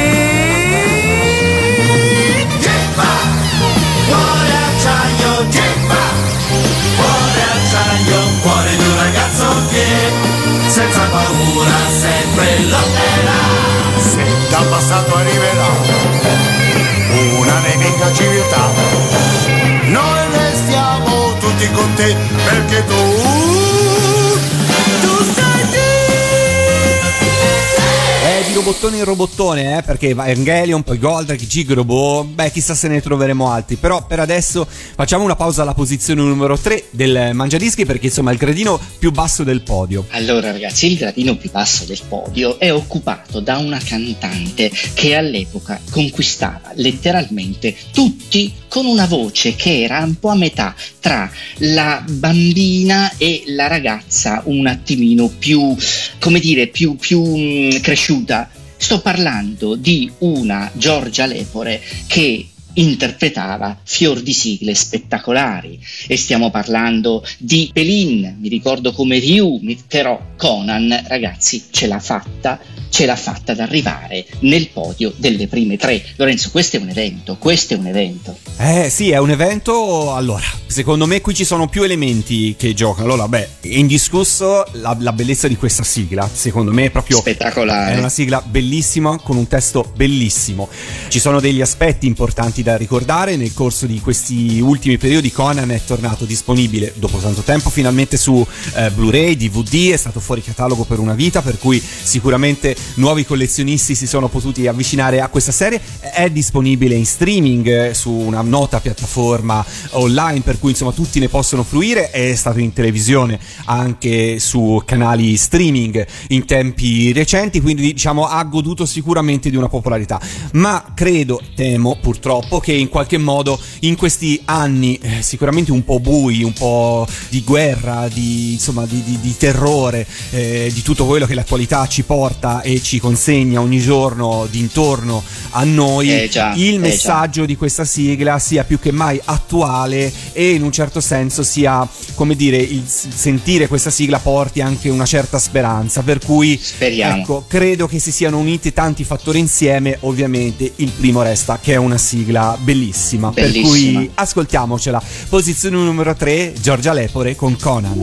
[28.66, 33.48] robottone in robottone, eh, perché Evangelion, poi Goldrake, Gig Robot, beh, chissà se ne troveremo
[33.48, 33.76] altri.
[33.76, 38.32] Però per adesso facciamo una pausa alla posizione numero 3 del Mangiadischi, perché insomma è
[38.32, 40.06] il gradino più basso del podio.
[40.10, 45.80] Allora ragazzi, il gradino più basso del podio è occupato da una cantante che all'epoca
[45.88, 53.12] conquistava letteralmente tutti con una voce che era un po' a metà tra la bambina
[53.16, 55.74] e la ragazza un attimino più,
[56.18, 58.50] come dire, più, più mm, cresciuta.
[58.79, 65.81] Sto parlando di una Giorgia Lepore che interpretava fior di sigle spettacolari.
[66.07, 72.61] E stiamo parlando di Pelin, mi ricordo come Ryu, però Conan, ragazzi, ce l'ha fatta,
[72.97, 76.03] ce l'ha fatta ad arrivare nel podio delle prime tre.
[76.16, 78.38] Lorenzo, questo è un evento, questo è un evento.
[78.57, 80.14] Eh sì, è un evento.
[80.14, 83.05] Allora, secondo me qui ci sono più elementi che giocano.
[83.05, 86.26] Allora, beh, indiscusso la, la bellezza di questa sigla.
[86.32, 87.18] Secondo me è proprio.
[87.18, 87.97] Spettacolare.
[87.97, 90.66] È una sigla bellissima con un testo bellissimo.
[91.09, 93.36] Ci sono degli aspetti importanti da ricordare.
[93.36, 98.47] Nel corso di questi ultimi periodi, Conan è tornato disponibile dopo tanto tempo finalmente su
[98.74, 99.92] eh, Blu-ray, DVD.
[99.92, 104.66] È stato fuori catalogo per una vita, per cui sicuramente nuovi collezionisti si sono potuti
[104.66, 105.80] avvicinare a questa serie.
[106.01, 111.28] È disponibile in streaming eh, su una nota piattaforma online, per cui insomma tutti ne
[111.28, 112.11] possono fruire.
[112.11, 118.87] È stato in televisione anche su canali streaming in tempi recenti, quindi diciamo ha goduto
[118.87, 120.20] sicuramente di una popolarità.
[120.53, 126.01] Ma credo, temo purtroppo, che in qualche modo in questi anni eh, sicuramente un po'
[126.01, 131.26] bui, un po' di guerra, di, insomma, di, di- di terrore, eh, di tutto quello
[131.26, 136.53] che l'attualità ci porta e che ci consegna ogni giorno d'intorno a noi, Eh già,
[136.55, 141.01] il eh messaggio di questa sigla sia più che mai attuale e in un certo
[141.01, 146.03] senso sia, come dire, il sentire questa sigla porti anche una certa speranza.
[146.03, 147.20] Per cui, Speriamo.
[147.20, 149.97] ecco, credo che si siano uniti tanti fattori insieme.
[150.01, 153.31] Ovviamente, il primo resta che è una sigla bellissima.
[153.33, 153.99] Per Bellissima.
[154.01, 155.03] cui ascoltiamocela.
[155.29, 158.03] Posizione numero 3, Giorgia Lepore con Conan.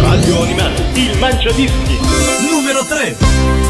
[0.00, 1.98] Radio Animati, il mangiadischi.
[2.50, 3.69] Numero 3.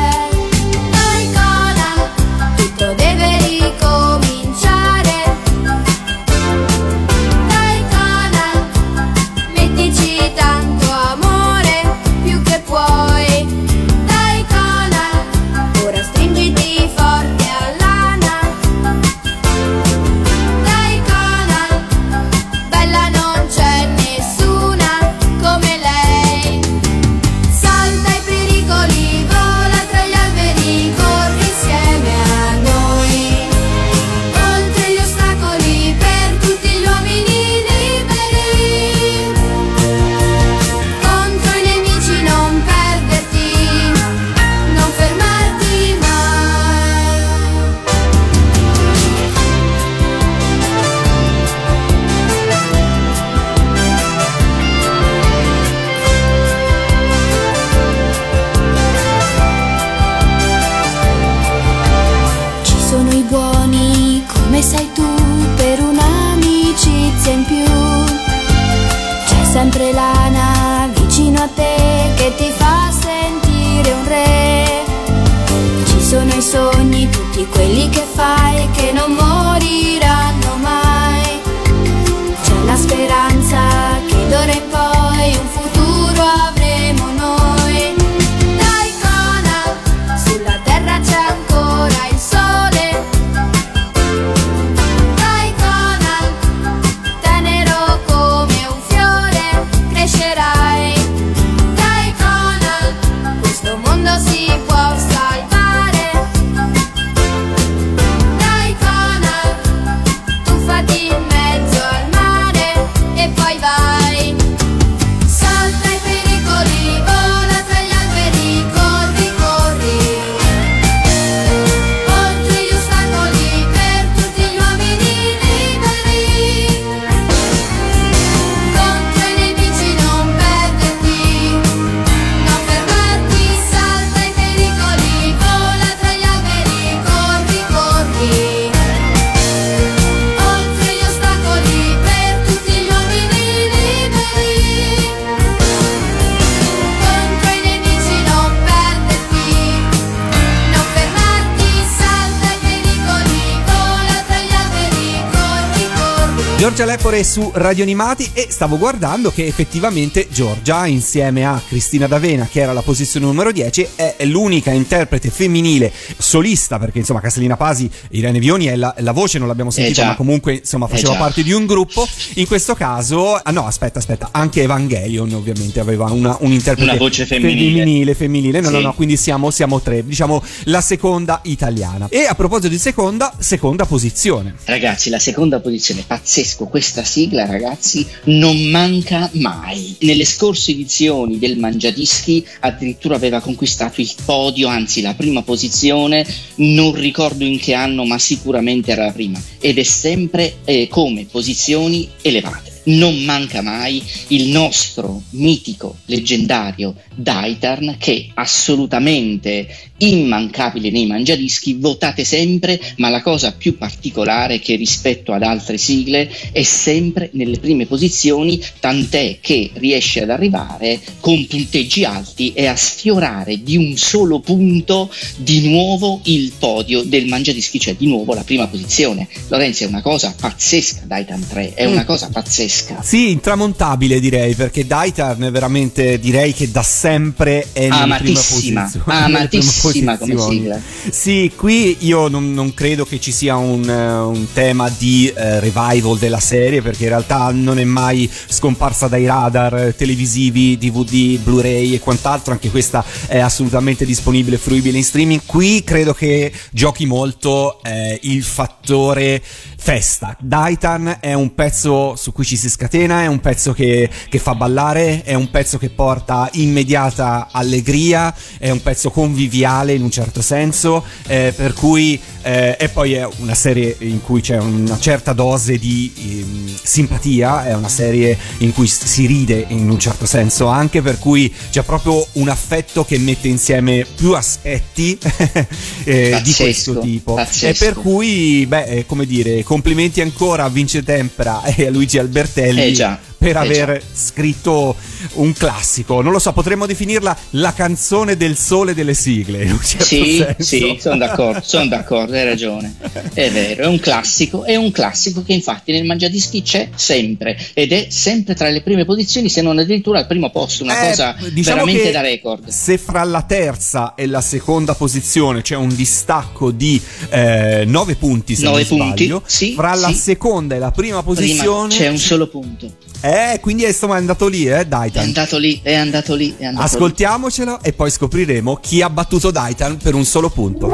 [157.31, 162.73] Su Radio Animati e stavo guardando che effettivamente Giorgia insieme a Cristina D'Avena che era
[162.73, 165.93] la posizione numero 10 è l'unica interprete femminile
[166.31, 170.07] solista perché insomma Castellina Pasi Irene Vioni è la, la voce non l'abbiamo sentita già.
[170.07, 171.19] ma comunque insomma Eh faceva già.
[171.19, 176.05] parte di un gruppo in questo caso ah no aspetta aspetta anche Evangelion ovviamente aveva
[176.09, 177.79] una, un interprete Una voce femminile.
[177.79, 178.61] femminile, femminile.
[178.61, 178.83] no no Sì.
[178.83, 183.85] no quindi siamo, siamo tre diciamo la seconda italiana e a proposito di seconda seconda
[183.85, 189.95] posizione Ragazzi, la seconda posizione, pazzesco, questa sigla ragazzi non manca mai.
[190.01, 196.20] Nelle scorse edizioni del Mangiadischi addirittura aveva conquistato il podio, anzi la prima posizione,
[196.55, 201.25] non ricordo in che anno ma sicuramente era la prima ed è sempre eh, come
[201.29, 202.70] posizioni elevate.
[202.85, 209.67] Non manca mai il nostro mitico, leggendario Daitarn che assolutamente
[209.97, 215.77] immancabile nei mangiadischi, votate sempre, ma la cosa più particolare è che rispetto ad altre
[215.77, 222.65] sigle è sempre nelle prime posizioni, tant'è che riesce ad arrivare con punteggi alti e
[222.65, 228.33] a sfiorare di un solo punto di nuovo il podio del mangiadischi, cioè di nuovo
[228.33, 229.27] la prima posizione.
[229.49, 232.70] Lorenzo è una cosa pazzesca, Daitarn 3, è una cosa pazzesca.
[233.01, 240.37] Sì, intramontabile direi, perché Daitarn veramente direi che da sempre è Amatissima, prime amatissima come
[240.39, 240.79] sigla.
[241.09, 245.59] Sì, qui io non, non credo che ci sia un, eh, un tema di eh,
[245.59, 251.93] revival della serie, perché in realtà non è mai scomparsa dai radar televisivi, DVD, Blu-ray
[251.93, 252.53] e quant'altro.
[252.53, 255.41] Anche questa è assolutamente disponibile e fruibile in streaming.
[255.45, 259.41] Qui credo che giochi molto eh, il fattore
[259.77, 260.37] festa.
[260.39, 264.53] Daitan è un pezzo su cui ci si scatena, è un pezzo che, che fa
[264.53, 270.43] ballare, è un pezzo che porta immediata allegria, è un pezzo conviviale in un certo
[270.43, 275.33] senso, eh, per cui eh, e poi è una serie in cui c'è una certa
[275.33, 280.67] dose di ehm, simpatia, è una serie in cui si ride in un certo senso
[280.67, 285.17] anche, per cui c'è proprio un affetto che mette insieme più aspetti
[286.03, 287.35] eh, di questo tipo.
[287.35, 287.83] pazzesco.
[287.83, 292.17] E per cui, beh, eh, come dire, complimenti ancora a Vince Tempera e a Luigi
[292.51, 294.05] Albertelli Eh già, per eh aver già.
[294.13, 294.95] scritto
[295.33, 296.21] un classico.
[296.21, 299.65] Non lo so, potremmo definirla la canzone del sole delle sigle.
[299.83, 300.63] Certo Sì, senso.
[300.63, 302.95] sì, sono d'accordo, sono d'accordo, hai ragione.
[303.33, 307.91] È vero, è un classico, è un classico che infatti nel Mangiadischi c'è sempre ed
[307.91, 311.35] è sempre tra le prime posizioni, se non addirittura al primo posto, una Eh, cosa
[311.51, 312.67] diciamo veramente da record.
[312.67, 318.63] Se fra la terza e la seconda posizione c'è un distacco di 9 punti, se
[318.63, 320.13] Nove non punti, sbaglio, sì, fra la sì.
[320.15, 322.91] seconda e la prima Prima posizione c'è un solo punto.
[323.21, 325.23] Eh, quindi è insomma è andato lì, eh, È Daitan.
[325.23, 326.93] andato lì, è andato lì, è andato lì.
[326.95, 330.87] Ascoltiamocelo e poi scopriremo chi ha battuto Daitan per un solo punto.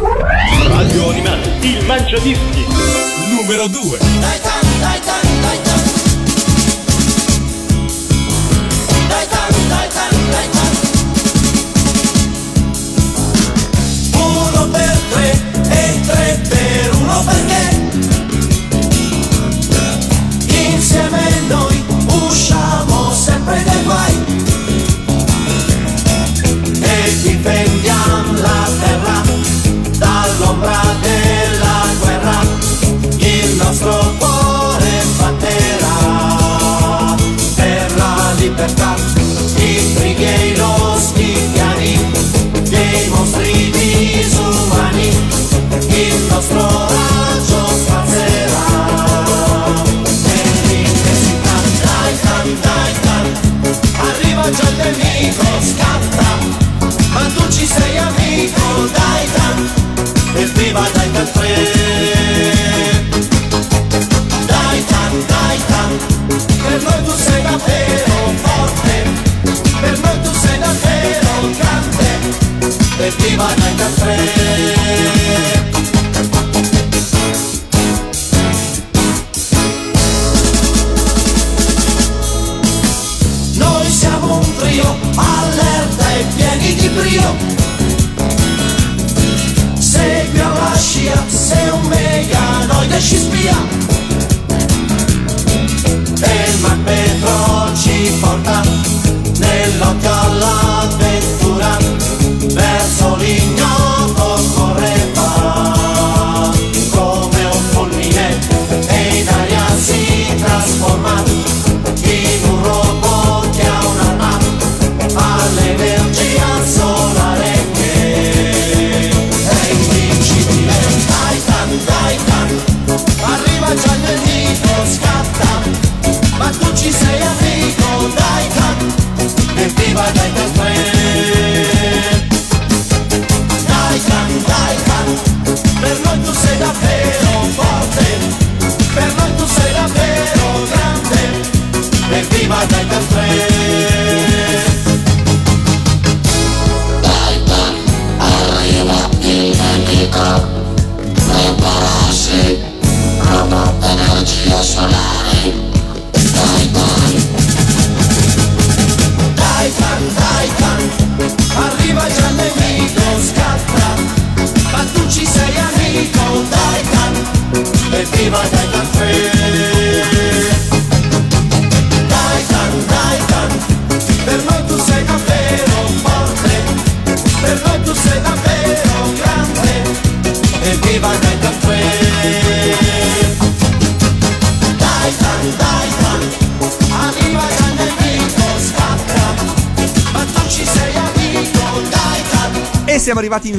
[0.68, 2.66] Radio Animati, il Mangiadischi.
[3.30, 3.98] Numero 2.
[4.00, 5.17] Uno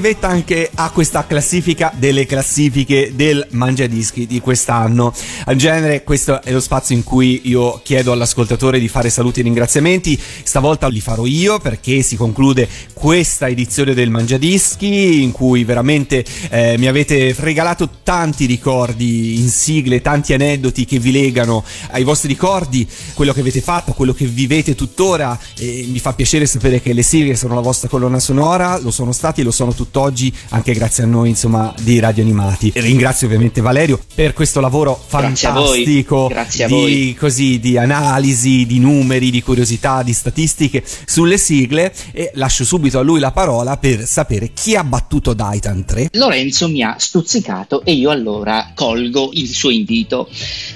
[0.00, 5.12] vetta anche a questa classifica delle classifiche del Mangiadischi di quest'anno.
[5.46, 9.42] Al genere questo è lo spazio in cui io chiedo all'ascoltatore di fare saluti e
[9.42, 10.18] ringraziamenti.
[10.42, 16.76] Stavolta li farò io perché si conclude questa edizione del Mangiadischi in cui veramente eh,
[16.78, 22.86] mi avete regalato tanti ricordi in sigle, tanti aneddoti che vi legano ai vostri ricordi,
[23.14, 27.02] quello che avete fatto, quello che vivete tuttora e mi fa piacere sapere che le
[27.02, 31.06] sigle sono la vostra colonna sonora, lo sono stati lo sono tutt'oggi anche grazie a
[31.06, 32.72] noi insomma di Radio Animati.
[32.74, 37.16] Ringrazio ovviamente Valerio per questo lavoro Grazie a voi, fantastico grazie a di, voi.
[37.18, 43.02] così, di analisi, di numeri, di curiosità, di statistiche sulle sigle e lascio subito a
[43.02, 46.10] lui la parola per sapere chi ha battuto Daitan 3.
[46.12, 50.28] Lorenzo mi ha stuzzicato e io allora colgo il suo invito.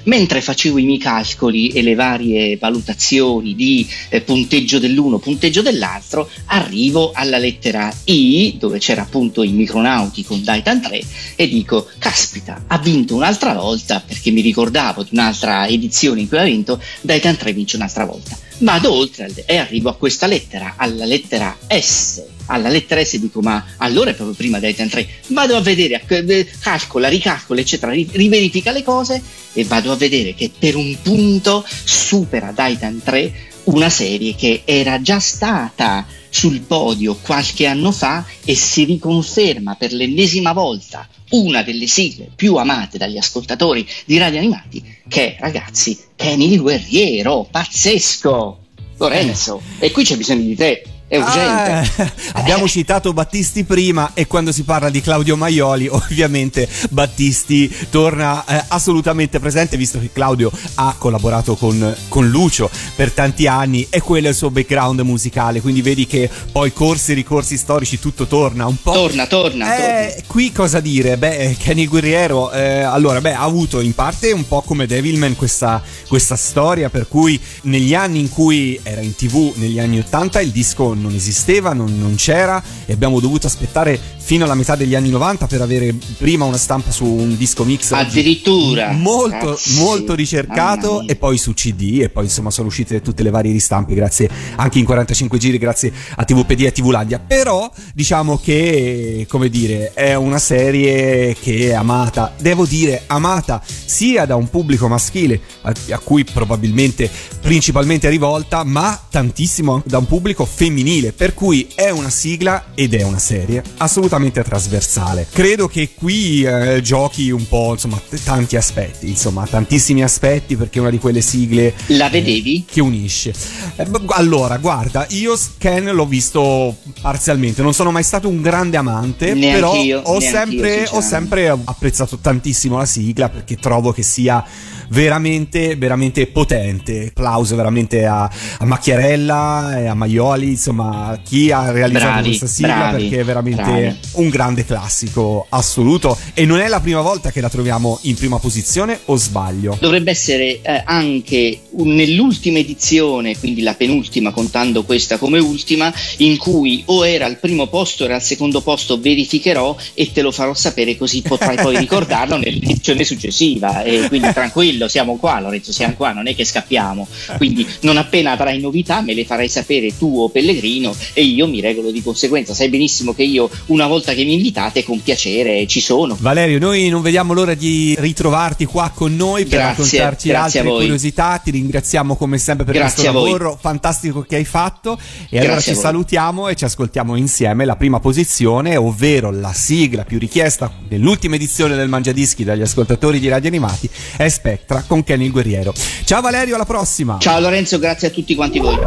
[0.04, 6.28] Mentre facevo i miei calcoli e le varie valutazioni di eh, punteggio dell'uno, punteggio dell'altro,
[6.46, 11.02] arrivo alla lettera I, dove c'era appunto il Micronauti con Daitan 3,
[11.36, 16.38] e dico, caspita, ha vinto un'altra volta, perché mi ricordavo di un'altra edizione in cui
[16.38, 18.36] ha vinto, Daitan 3 vince un'altra volta.
[18.58, 22.22] Vado oltre e arrivo a questa lettera, alla lettera S.
[22.46, 25.08] Alla lettera S dico, ma allora è proprio prima Daitan 3.
[25.28, 29.20] Vado a vedere, eh, calcola, ricalcola, eccetera, ri- riverifica le cose
[29.52, 35.00] e vado a vedere che per un punto supera Daitan 3 una serie che era
[35.00, 41.86] già stata sul podio qualche anno fa e si riconferma per l'ennesima volta una delle
[41.86, 48.58] sigle più amate dagli ascoltatori di Radio Animati, che è, ragazzi, Kenny il Guerriero, pazzesco!
[48.96, 52.02] Lorenzo, e qui c'è bisogno di te, è urgente.
[52.32, 58.42] Ah, abbiamo citato Battisti prima e quando si parla di Claudio Maioli ovviamente Battisti torna
[58.46, 64.00] eh, assolutamente presente visto che Claudio ha collaborato con, con Lucio per tanti anni e
[64.00, 68.26] quello è il suo background musicale quindi vedi che poi corsi e ricorsi storici tutto
[68.26, 68.92] torna un po'.
[68.92, 71.18] Torna, torna, Eh, qui cosa dire?
[71.18, 75.82] Beh, Kenny Guerriero, eh, allora, beh, ha avuto in parte un po' come Devilman questa,
[76.08, 80.50] questa storia per cui negli anni in cui era in tv, negli anni 80, il
[80.50, 85.10] disco non esisteva, non, non c'era e abbiamo dovuto aspettare fino alla metà degli anni
[85.10, 88.92] 90 per avere prima una stampa su un disco mix Addirittura.
[88.92, 93.30] molto, Cazzi, molto ricercato e poi su CD e poi insomma sono uscite tutte le
[93.30, 98.38] varie ristampe grazie anche in 45 giri grazie a TVPD e a TVlandia però diciamo
[98.38, 104.48] che come dire è una serie che è amata devo dire amata sia da un
[104.48, 107.10] pubblico maschile a, a cui probabilmente
[107.40, 112.94] principalmente è rivolta ma tantissimo da un pubblico femminile per cui è una sigla ed
[112.94, 113.62] è una serie.
[113.78, 114.11] Assolutamente
[114.44, 120.56] trasversale credo che qui eh, giochi un po' insomma t- tanti aspetti insomma tantissimi aspetti
[120.56, 122.64] perché è una di quelle sigle La vedevi?
[122.66, 123.32] che unisce.
[123.76, 129.34] Eh, allora, guarda, io Ken l'ho visto parzialmente, non sono mai stato un grande amante,
[129.34, 134.44] Neanch'io, però ho neanch'io, sempre, ho sempre apprezzato tantissimo la sigla perché trovo che sia
[134.92, 137.08] veramente, veramente potente.
[137.08, 142.46] Applauso veramente a, a Macchiarella e a Maioli, insomma, a chi ha realizzato Bravi, questa
[142.46, 143.96] sigla bravi, perché è veramente bravi.
[144.12, 148.38] un grande classico assoluto e non è la prima volta che la troviamo in prima
[148.38, 149.76] posizione o sbaglio?
[149.80, 156.36] Dovrebbe essere eh, anche un- nell'ultima edizione, quindi la penultima contando questa come ultima, in
[156.36, 160.30] cui o era al primo posto o era al secondo posto, verificherò e te lo
[160.30, 163.82] farò sapere così potrai poi ricordarlo nell'edizione successiva.
[163.82, 167.06] E quindi tranquillo, siamo qua Lorenzo, siamo qua, non è che scappiamo.
[167.36, 171.60] Quindi non appena avrai novità me le farai sapere tu o Pellegrino e io mi
[171.60, 172.54] regolo di conseguenza.
[172.54, 176.16] Sai benissimo che io una volta che mi invitate con piacere ci sono.
[176.20, 180.74] Valerio, noi non vediamo l'ora di ritrovarti qua con noi per Grazie, raccontarci grazie altre
[180.74, 181.40] curiosità.
[181.42, 184.98] Ti ringraziamo come sempre per Grazie questo lavoro fantastico che hai fatto.
[185.28, 190.18] E allora ci salutiamo e ci ascoltiamo insieme la prima posizione, ovvero la sigla più
[190.18, 194.28] richiesta nell'ultima edizione del Mangiadischi dagli ascoltatori di Radio Animati, è
[194.72, 195.74] Spectra con Kenny il Guerriero.
[196.04, 197.18] Ciao Valerio, alla prossima!
[197.18, 198.78] Ciao Lorenzo, grazie a tutti quanti voi.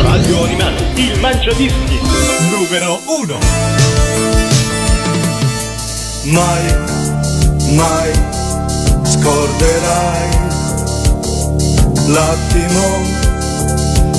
[0.00, 2.00] Radio Animati, il Mangiadischi
[2.50, 3.38] numero 1.
[6.24, 6.74] mai,
[7.74, 8.10] mai
[9.02, 10.28] scorderai
[12.06, 13.02] l'attimo,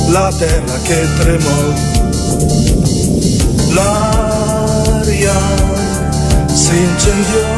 [0.09, 1.73] la terra che tremò,
[3.73, 5.33] l'aria
[6.53, 7.53] si incendiò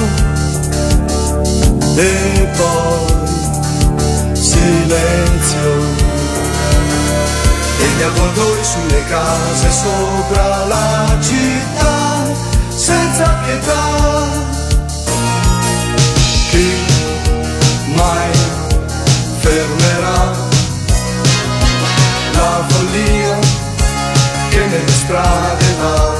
[1.97, 3.16] e poi
[4.57, 5.71] silenzio
[7.79, 12.23] e gli avvoltoi sulle case sopra la città
[12.75, 13.85] senza pietà.
[16.49, 16.67] Chi
[17.95, 18.31] mai
[19.39, 20.31] fermerà
[22.33, 23.37] la follia
[24.49, 26.16] che nelle strade va?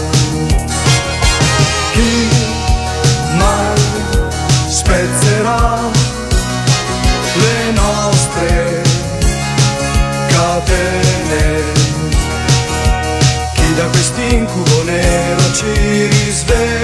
[14.38, 16.77] Quest'incubo nero ci risveglierà?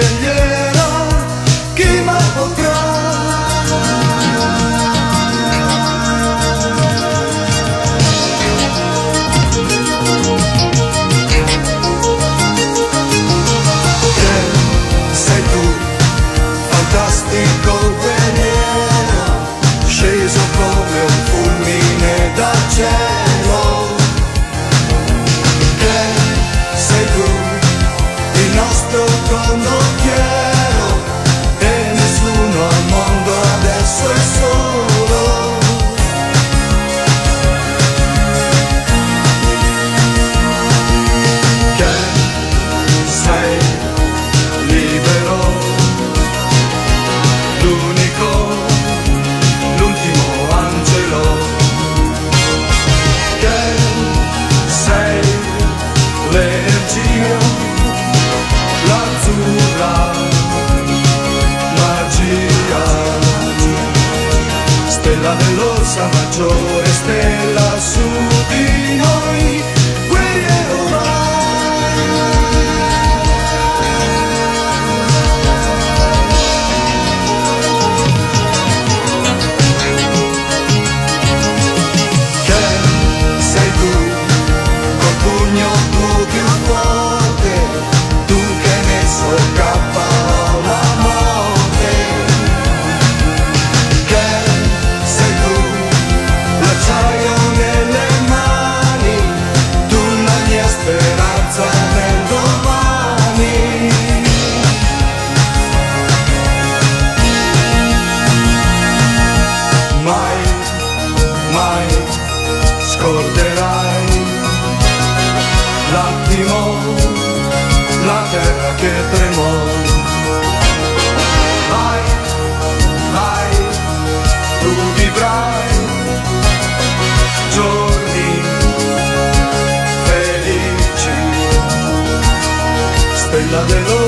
[66.04, 67.53] Dell'orsa maggiore, stella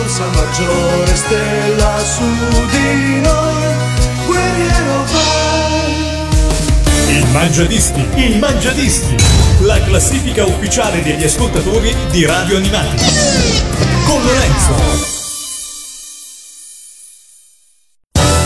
[0.07, 2.23] dell'orsa maggiore, stella su
[2.71, 3.65] di noi,
[4.27, 5.99] guerriero vai.
[7.09, 9.17] Il Mangiadischi, il Mangiadischi,
[9.61, 13.05] la classifica ufficiale degli ascoltatori di Radio Animati.
[14.05, 15.16] Con Lorenzo.